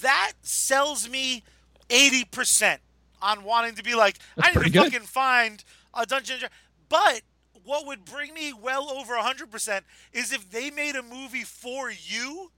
[0.00, 1.42] That sells me
[1.90, 2.78] 80%
[3.22, 4.92] on wanting to be like, I need to good.
[4.92, 5.62] fucking find
[5.94, 6.40] a Dungeon
[6.88, 7.22] But
[7.64, 9.80] what would bring me well over 100%
[10.12, 12.50] is if they made a movie for you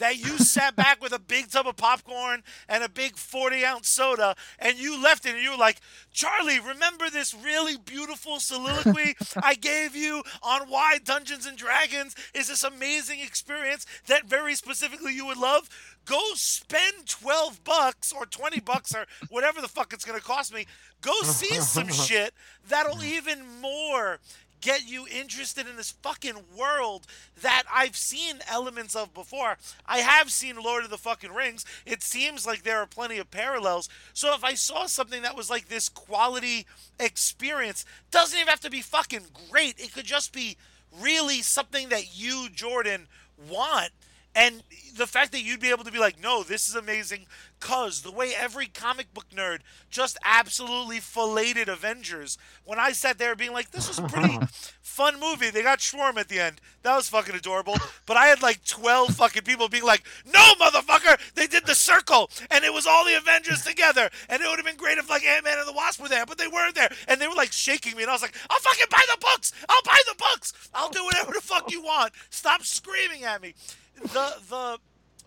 [0.00, 3.88] that you sat back with a big tub of popcorn and a big 40 ounce
[3.88, 5.78] soda and you left it and you were like,
[6.10, 12.48] Charlie, remember this really beautiful soliloquy I gave you on why Dungeons and Dragons is
[12.48, 15.68] this amazing experience that very specifically you would love?
[16.06, 20.52] Go spend 12 bucks or 20 bucks or whatever the fuck it's going to cost
[20.52, 20.66] me.
[21.02, 22.32] Go see some shit
[22.66, 24.18] that'll even more
[24.60, 27.06] get you interested in this fucking world
[27.40, 29.56] that I've seen elements of before.
[29.86, 31.64] I have seen Lord of the fucking Rings.
[31.86, 33.88] It seems like there are plenty of parallels.
[34.12, 36.66] So if I saw something that was like this quality
[36.98, 39.78] experience, doesn't even have to be fucking great.
[39.78, 40.56] It could just be
[41.00, 43.06] really something that you, Jordan,
[43.50, 43.90] want
[44.34, 44.62] and
[44.96, 47.26] the fact that you'd be able to be like, no, this is amazing,
[47.58, 49.60] cause the way every comic book nerd
[49.90, 52.38] just absolutely filleted Avengers.
[52.64, 54.38] When I sat there being like, this was a pretty
[54.82, 55.50] fun movie.
[55.50, 56.60] They got shawarma at the end.
[56.82, 57.76] That was fucking adorable.
[58.06, 62.30] But I had like 12 fucking people being like, no, motherfucker, they did the circle,
[62.50, 64.08] and it was all the Avengers together.
[64.28, 66.26] And it would have been great if like Ant Man and the Wasp were there,
[66.26, 66.90] but they weren't there.
[67.08, 69.52] And they were like shaking me, and I was like, I'll fucking buy the books.
[69.68, 70.52] I'll buy the books.
[70.74, 72.12] I'll do whatever the fuck you want.
[72.30, 73.54] Stop screaming at me
[73.96, 74.78] the the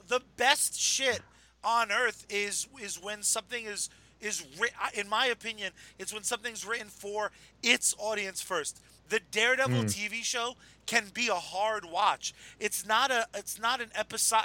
[0.07, 1.21] the best shit
[1.63, 3.89] on earth is is when something is
[4.19, 4.43] is
[4.93, 8.81] in my opinion it's when something's written for its audience first.
[9.09, 9.85] The daredevil mm.
[9.85, 10.55] tv show
[10.85, 12.33] can be a hard watch.
[12.59, 14.39] It's not a it's not an episode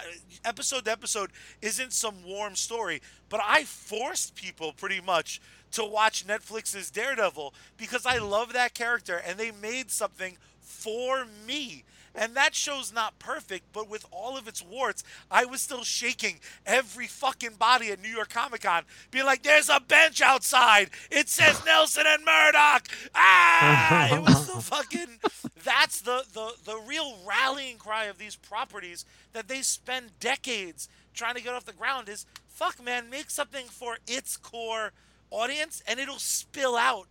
[0.45, 1.31] episode to episode
[1.62, 5.41] isn't some warm story but i forced people pretty much
[5.73, 11.85] to watch netflix's daredevil because i love that character and they made something for me
[12.15, 16.41] and that show's not perfect, but with all of its warts, I was still shaking
[16.67, 20.91] every fucking body at New York Comic Con, being like, there's a bench outside.
[21.11, 22.89] It says Nelson and Murdock.
[23.15, 24.15] Ah!
[24.15, 25.19] it was the fucking.
[25.65, 31.35] That's the, the, the real rallying cry of these properties that they spend decades trying
[31.35, 34.93] to get off the ground is fuck, man, make something for its core
[35.31, 37.07] audience and it'll spill out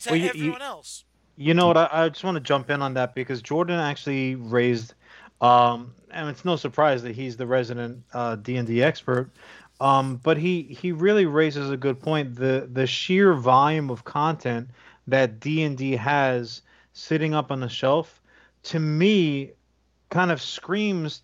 [0.00, 1.04] to well, you, everyone you, else.
[1.36, 1.76] You know what?
[1.76, 4.94] I, I just want to jump in on that because Jordan actually raised,
[5.40, 9.30] um, and it's no surprise that he's the resident uh, D and D expert.
[9.80, 12.36] Um, but he he really raises a good point.
[12.36, 14.68] The the sheer volume of content
[15.08, 16.62] that D and D has
[16.92, 18.22] sitting up on the shelf,
[18.64, 19.52] to me,
[20.10, 21.22] kind of screams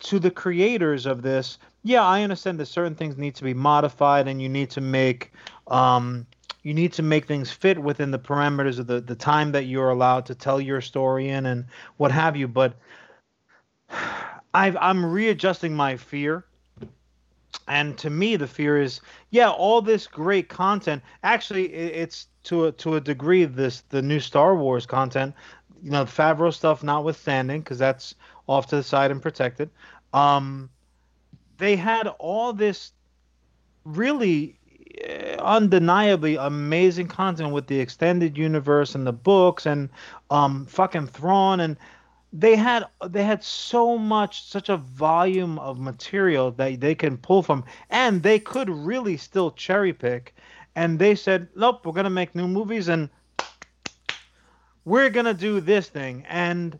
[0.00, 1.58] to the creators of this.
[1.82, 5.32] Yeah, I understand that certain things need to be modified, and you need to make
[5.66, 6.26] um,
[6.64, 9.90] you need to make things fit within the parameters of the, the time that you're
[9.90, 11.66] allowed to tell your story in and
[11.98, 12.48] what have you.
[12.48, 12.74] But
[14.54, 16.46] I've, I'm readjusting my fear.
[17.68, 19.00] And to me, the fear is,
[19.30, 21.02] yeah, all this great content.
[21.22, 25.34] Actually, it's to a, to a degree this the new Star Wars content.
[25.82, 28.14] You know, Favreau stuff notwithstanding, because that's
[28.46, 29.70] off to the side and protected.
[30.12, 30.70] Um,
[31.58, 32.92] they had all this
[33.84, 34.58] really
[35.38, 39.88] undeniably amazing content with the extended universe and the books and
[40.30, 41.60] um fucking Thrawn.
[41.60, 41.76] And
[42.32, 47.42] they had they had so much such a volume of material that they can pull
[47.42, 47.64] from.
[47.90, 50.34] And they could really still cherry pick.
[50.76, 53.08] And they said nope we're going to make new movies and
[54.84, 56.24] we're going to do this thing.
[56.28, 56.78] And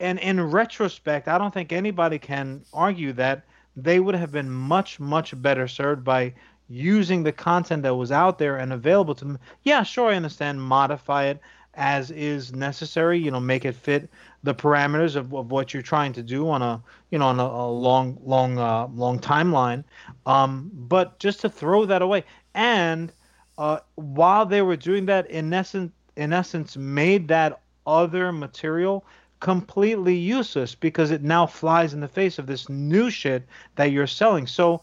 [0.00, 3.44] and in retrospect I don't think anybody can argue that
[3.76, 6.34] they would have been much much better served by
[6.68, 9.38] using the content that was out there and available to them.
[9.62, 10.62] Yeah, sure, I understand.
[10.62, 11.40] Modify it
[11.74, 13.18] as is necessary.
[13.18, 14.08] You know, make it fit
[14.42, 17.44] the parameters of, of what you're trying to do on a you know on a,
[17.44, 19.84] a long long uh, long timeline.
[20.26, 23.12] Um, but just to throw that away and
[23.58, 29.04] uh, while they were doing that, in essence, in essence, made that other material
[29.40, 33.44] completely useless because it now flies in the face of this new shit
[33.76, 34.46] that you're selling.
[34.46, 34.80] So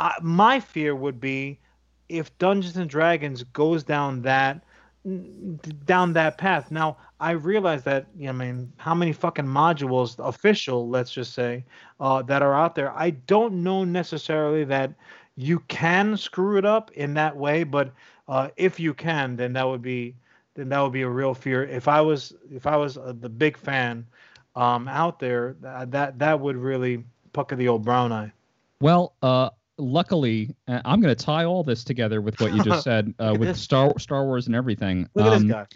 [0.00, 1.60] I, my fear would be
[2.08, 4.64] if Dungeons and Dragons goes down that
[5.86, 6.70] down that path.
[6.70, 11.32] Now, I realize that, you know, I mean, how many fucking modules, official, let's just
[11.32, 11.64] say,
[12.00, 12.92] uh, that are out there.
[12.92, 14.92] I don't know necessarily that
[15.36, 17.92] you can screw it up in that way, but
[18.28, 20.14] uh, if you can, then that would be
[20.54, 21.64] then that would be a real fear.
[21.64, 24.06] If I was if I was uh, the big fan
[24.56, 28.32] um, out there, that that would really pucker the old brown eye.
[28.80, 32.84] Well, uh, luckily, uh, I'm going to tie all this together with what you just
[32.84, 35.08] said uh, with Star Star Wars and everything.
[35.14, 35.66] Look at um, this guy.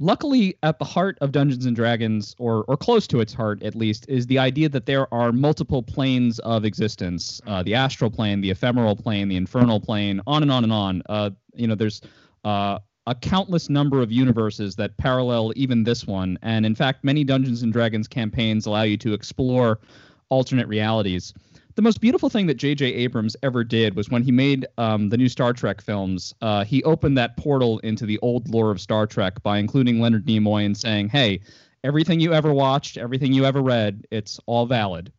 [0.00, 3.74] Luckily, at the heart of Dungeons and Dragons, or or close to its heart at
[3.74, 8.40] least, is the idea that there are multiple planes of existence: uh, the astral plane,
[8.40, 11.02] the ephemeral plane, the infernal plane, on and on and on.
[11.08, 12.00] Uh, you know, there's
[12.44, 12.78] uh,
[13.08, 16.38] a countless number of universes that parallel even this one.
[16.42, 19.80] And in fact, many Dungeons and Dragons campaigns allow you to explore
[20.28, 21.32] alternate realities.
[21.78, 22.86] The most beautiful thing that J.J.
[22.86, 26.34] Abrams ever did was when he made um, the new Star Trek films.
[26.42, 30.26] Uh, he opened that portal into the old lore of Star Trek by including Leonard
[30.26, 31.38] Nimoy and saying, "Hey,
[31.84, 35.12] everything you ever watched, everything you ever read, it's all valid."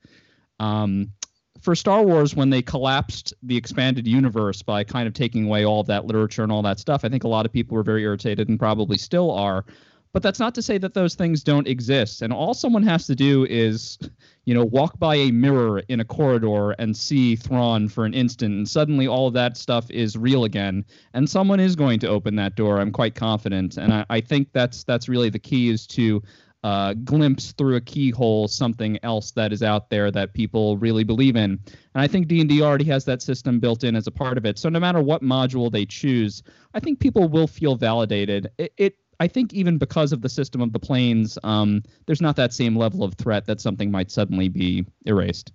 [0.60, 1.14] Um,
[1.62, 5.80] for Star Wars, when they collapsed the expanded universe by kind of taking away all
[5.80, 8.04] of that literature and all that stuff, I think a lot of people were very
[8.04, 9.64] irritated and probably still are.
[10.12, 12.24] But that's not to say that those things don't exist.
[12.24, 14.00] And all someone has to do is,
[14.46, 18.56] you know, walk by a mirror in a corridor and see Thrawn for an instant,
[18.56, 20.84] and suddenly all of that stuff is real again.
[21.14, 22.80] And someone is going to open that door.
[22.80, 23.78] I'm quite confident.
[23.78, 26.24] And I, I think that's that's really the key is to
[26.64, 31.36] uh, glimpse through a keyhole something else that is out there that people really believe
[31.36, 31.52] in.
[31.52, 34.60] And I think D&D already has that system built in as a part of it.
[34.60, 36.44] So no matter what module they choose,
[36.74, 38.52] I think people will feel validated.
[38.58, 42.36] It, it I think even because of the system of the planes, um, there's not
[42.38, 45.52] that same level of threat that something might suddenly be erased.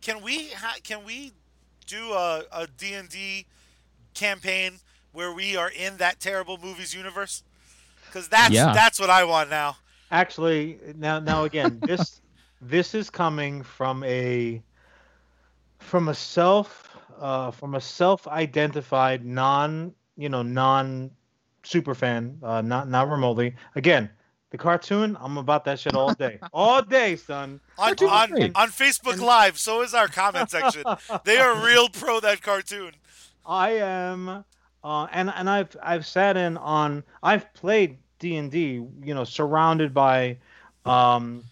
[0.00, 1.32] Can we ha- can we
[1.86, 3.46] do a, a D&D
[4.14, 4.74] campaign
[5.12, 7.42] where we are in that terrible movies universe?
[8.06, 8.72] Because that's Yeah.
[8.72, 9.76] that's what I want now.
[10.10, 12.20] Actually, now now again, this
[12.60, 14.62] this is coming from a
[15.78, 16.88] from a self
[17.20, 21.10] uh, from a self-identified non you know non
[21.64, 23.54] super fan, uh, not not remotely.
[23.74, 24.10] Again,
[24.50, 27.60] the cartoon, I'm about that shit all day, all day, son.
[27.76, 30.84] On, on, on Facebook Live, so is our comment section.
[31.24, 32.92] they are real pro that cartoon.
[33.44, 34.44] I am,
[34.84, 39.24] uh, and and I've I've sat in on I've played D and D, you know,
[39.24, 40.38] surrounded by,
[40.84, 41.44] um,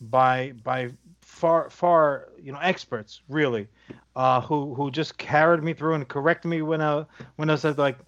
[0.00, 0.90] by by
[1.22, 3.66] far far you know experts really,
[4.14, 7.06] uh, who who just carried me through and corrected me when I
[7.36, 7.98] when I said like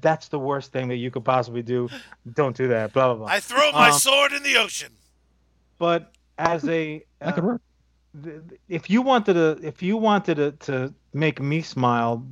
[0.00, 1.88] that's the worst thing that you could possibly do,
[2.34, 3.26] don't do that, blah blah blah.
[3.26, 4.92] I throw my Um, sword in the ocean.
[5.78, 7.62] but as a That could uh, work.
[8.22, 12.24] th- th- if you wanted to if you wanted to, to make me smile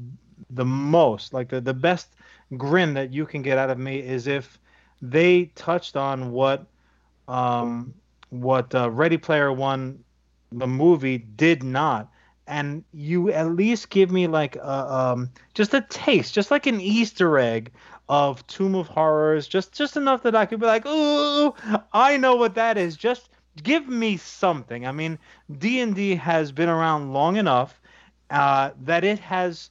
[0.50, 2.08] the most like the, the best
[2.56, 4.58] grin that you can get out of me is if
[5.02, 6.66] they touched on what
[7.28, 7.92] um
[8.30, 10.02] what uh, ready player one
[10.52, 12.08] the movie did not
[12.50, 16.80] and you at least give me like a, um just a taste just like an
[16.80, 17.70] easter egg
[18.08, 21.54] of tomb of horrors just just enough that i could be like ooh
[21.92, 22.96] i know what that is.
[22.96, 23.30] Just
[23.62, 24.86] give me something.
[24.86, 25.18] I mean
[25.58, 27.80] d&d has been around long enough
[28.30, 29.70] uh, that it has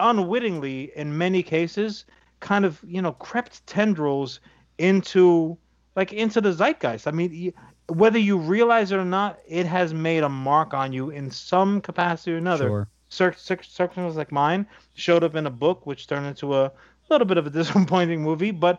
[0.00, 2.04] unwittingly in many cases
[2.40, 4.40] kind of you know crept tendrils
[4.78, 5.56] into
[5.94, 7.06] like into the zeitgeist.
[7.06, 7.52] I mean
[7.88, 11.80] whether you realize it or not it has made a mark on you in some
[11.80, 12.88] capacity or another Sure.
[13.08, 16.72] Cir- cir- circumstances like mine showed up in a book which turned into a
[17.08, 18.78] little bit of a disappointing movie but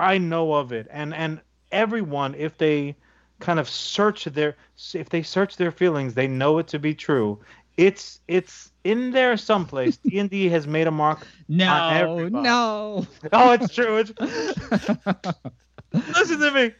[0.00, 1.40] i know of it and and
[1.70, 2.96] everyone if they
[3.38, 4.56] kind of search their
[4.94, 7.38] if they search their feelings they know it to be true
[7.76, 12.42] it's it's in there someplace d&d has made a mark No, everybody.
[12.42, 13.06] no.
[13.32, 14.12] oh it's true it's
[16.18, 16.72] listen to me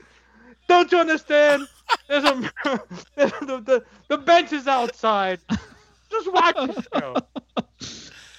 [0.70, 1.66] don't you understand
[2.08, 2.50] there's a
[3.16, 5.38] the, the, the bench is outside
[6.10, 7.16] just watch the show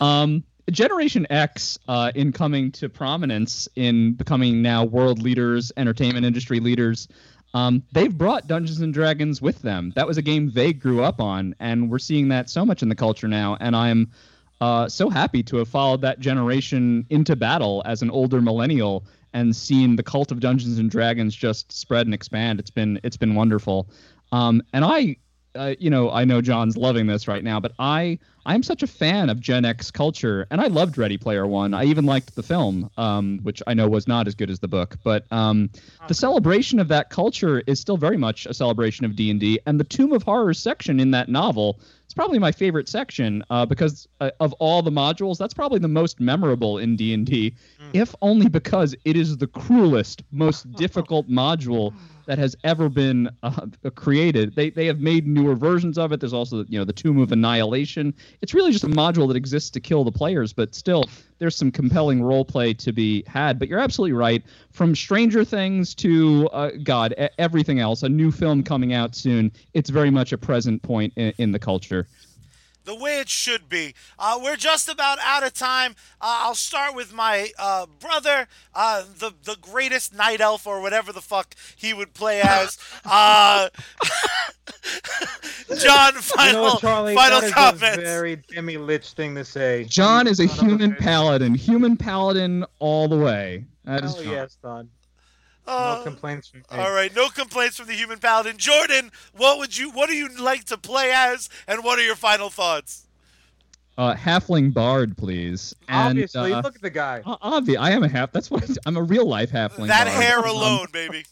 [0.01, 6.59] Um, Generation X, uh, in coming to prominence in becoming now world leaders, entertainment industry
[6.59, 7.07] leaders,
[7.53, 9.93] um, they've brought Dungeons and Dragons with them.
[9.95, 12.89] That was a game they grew up on, and we're seeing that so much in
[12.89, 13.57] the culture now.
[13.59, 14.11] And I'm
[14.59, 19.03] uh, so happy to have followed that generation into battle as an older millennial
[19.33, 22.59] and seen the cult of Dungeons and Dragons just spread and expand.
[22.59, 23.89] It's been it's been wonderful.
[24.31, 25.17] Um, and I,
[25.55, 28.87] uh, you know, I know John's loving this right now, but I I'm such a
[28.87, 31.73] fan of Gen X culture, and I loved Ready Player One.
[31.73, 34.67] I even liked the film, um, which I know was not as good as the
[34.67, 35.69] book, but um,
[36.07, 39.59] the celebration of that culture is still very much a celebration of D and D.
[39.65, 43.65] And the Tomb of Horrors section in that novel is probably my favorite section uh,
[43.65, 47.53] because uh, of all the modules, that's probably the most memorable in D and D,
[47.93, 51.93] if only because it is the cruelest, most difficult module
[52.25, 54.55] that has ever been uh, created.
[54.55, 56.19] They they have made newer versions of it.
[56.19, 58.13] There's also you know the Tomb of Annihilation.
[58.41, 61.05] It's really just a module that exists to kill the players, but still
[61.39, 63.57] there's some compelling role play to be had.
[63.57, 64.43] But you're absolutely right.
[64.71, 69.51] From Stranger Things to uh, God, everything else, a new film coming out soon.
[69.73, 72.07] It's very much a present point in, in the culture.
[72.83, 73.93] The way it should be.
[74.17, 75.91] Uh, we're just about out of time.
[76.19, 81.11] Uh, I'll start with my uh, brother, uh, the the greatest night elf or whatever
[81.13, 82.77] the fuck he would play as.
[83.05, 83.69] Uh,
[85.79, 87.15] John, final you know Charlie?
[87.15, 87.97] final that is comments.
[87.97, 89.85] a very Demi Lich thing to say.
[89.85, 91.53] John is a son human paladin.
[91.55, 93.65] Human paladin all the way.
[93.85, 94.31] That is Hell John.
[94.33, 94.89] yes, Don.
[95.67, 96.65] Uh, No complaints from me.
[96.71, 98.57] All right, no complaints from the human paladin.
[98.57, 102.15] Jordan, what would you what do you like to play as and what are your
[102.15, 103.05] final thoughts?
[103.97, 105.75] Uh, halfling bard, please.
[105.87, 107.21] And, Obviously, uh, look at the guy.
[107.25, 108.31] obvi- I am a half.
[108.31, 109.87] That's what I'm a real life halfling.
[109.87, 110.23] that bard.
[110.23, 111.25] hair Um, alone, baby.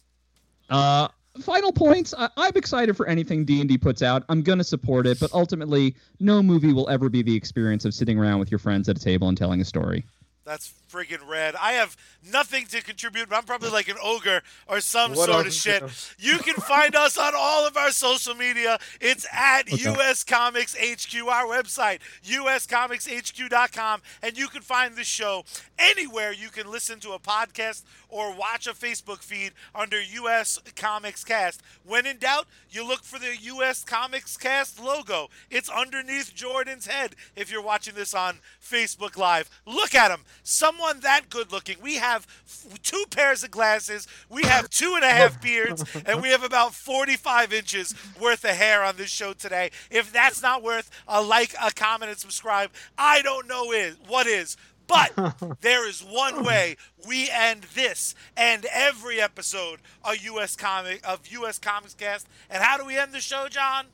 [0.70, 1.08] Uh,
[1.42, 2.14] final points.
[2.16, 4.24] I- I'm excited for anything D and D puts out.
[4.30, 8.20] I'm gonna support it, but ultimately, no movie will ever be the experience of sitting
[8.20, 10.06] around with your friends at a table and telling a story.
[10.50, 11.54] That's friggin' rad.
[11.62, 11.96] I have
[12.28, 15.84] nothing to contribute, but I'm probably like an ogre or some What sort of shit.
[16.18, 18.80] You can find us on all of our social media.
[19.00, 19.92] It's at Okay.
[19.94, 25.46] US Comics HQ, our website, uscomicshq.com, and you can find the show
[25.78, 31.24] anywhere you can listen to a podcast or watch a Facebook feed under US Comics
[31.24, 31.62] Cast.
[31.86, 35.30] When in doubt, you look for the US Comics Cast logo.
[35.50, 39.50] It's underneath Jordan's head if you're watching this on Facebook Live.
[39.66, 40.22] Look at him.
[40.44, 41.78] Someone that good looking.
[41.82, 46.22] We have f- two pairs of glasses, we have two and a half beards, and
[46.22, 49.72] we have about 45 inches worth of hair on this show today.
[49.90, 54.28] If that's not worth a like, a comment, and subscribe, I don't know is what
[54.28, 54.58] is.
[54.90, 56.76] But there is one way
[57.08, 62.28] we end this and every episode of US comic of US Comics Cast.
[62.50, 63.86] And how do we end the show, John?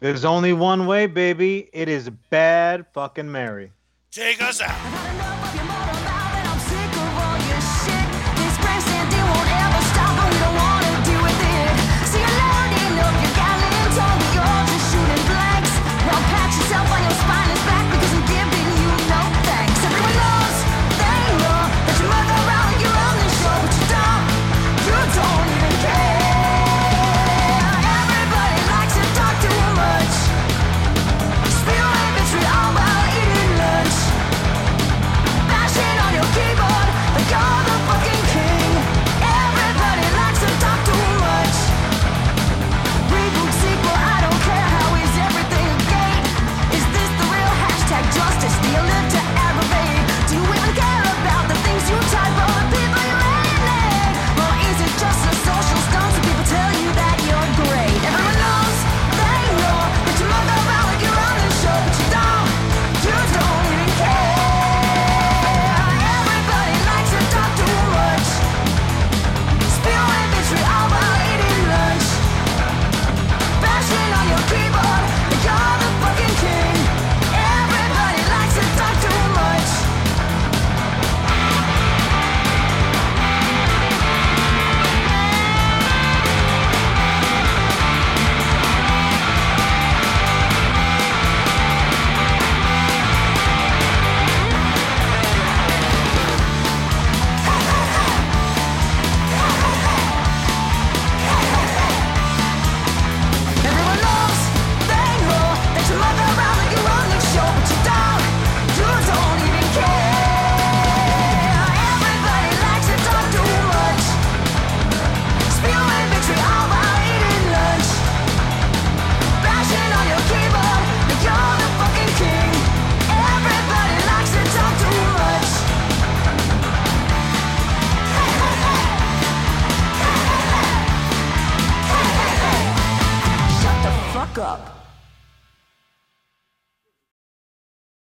[0.00, 1.68] There's only one way, baby.
[1.72, 3.72] It is bad fucking Mary.
[4.12, 5.37] Take us out.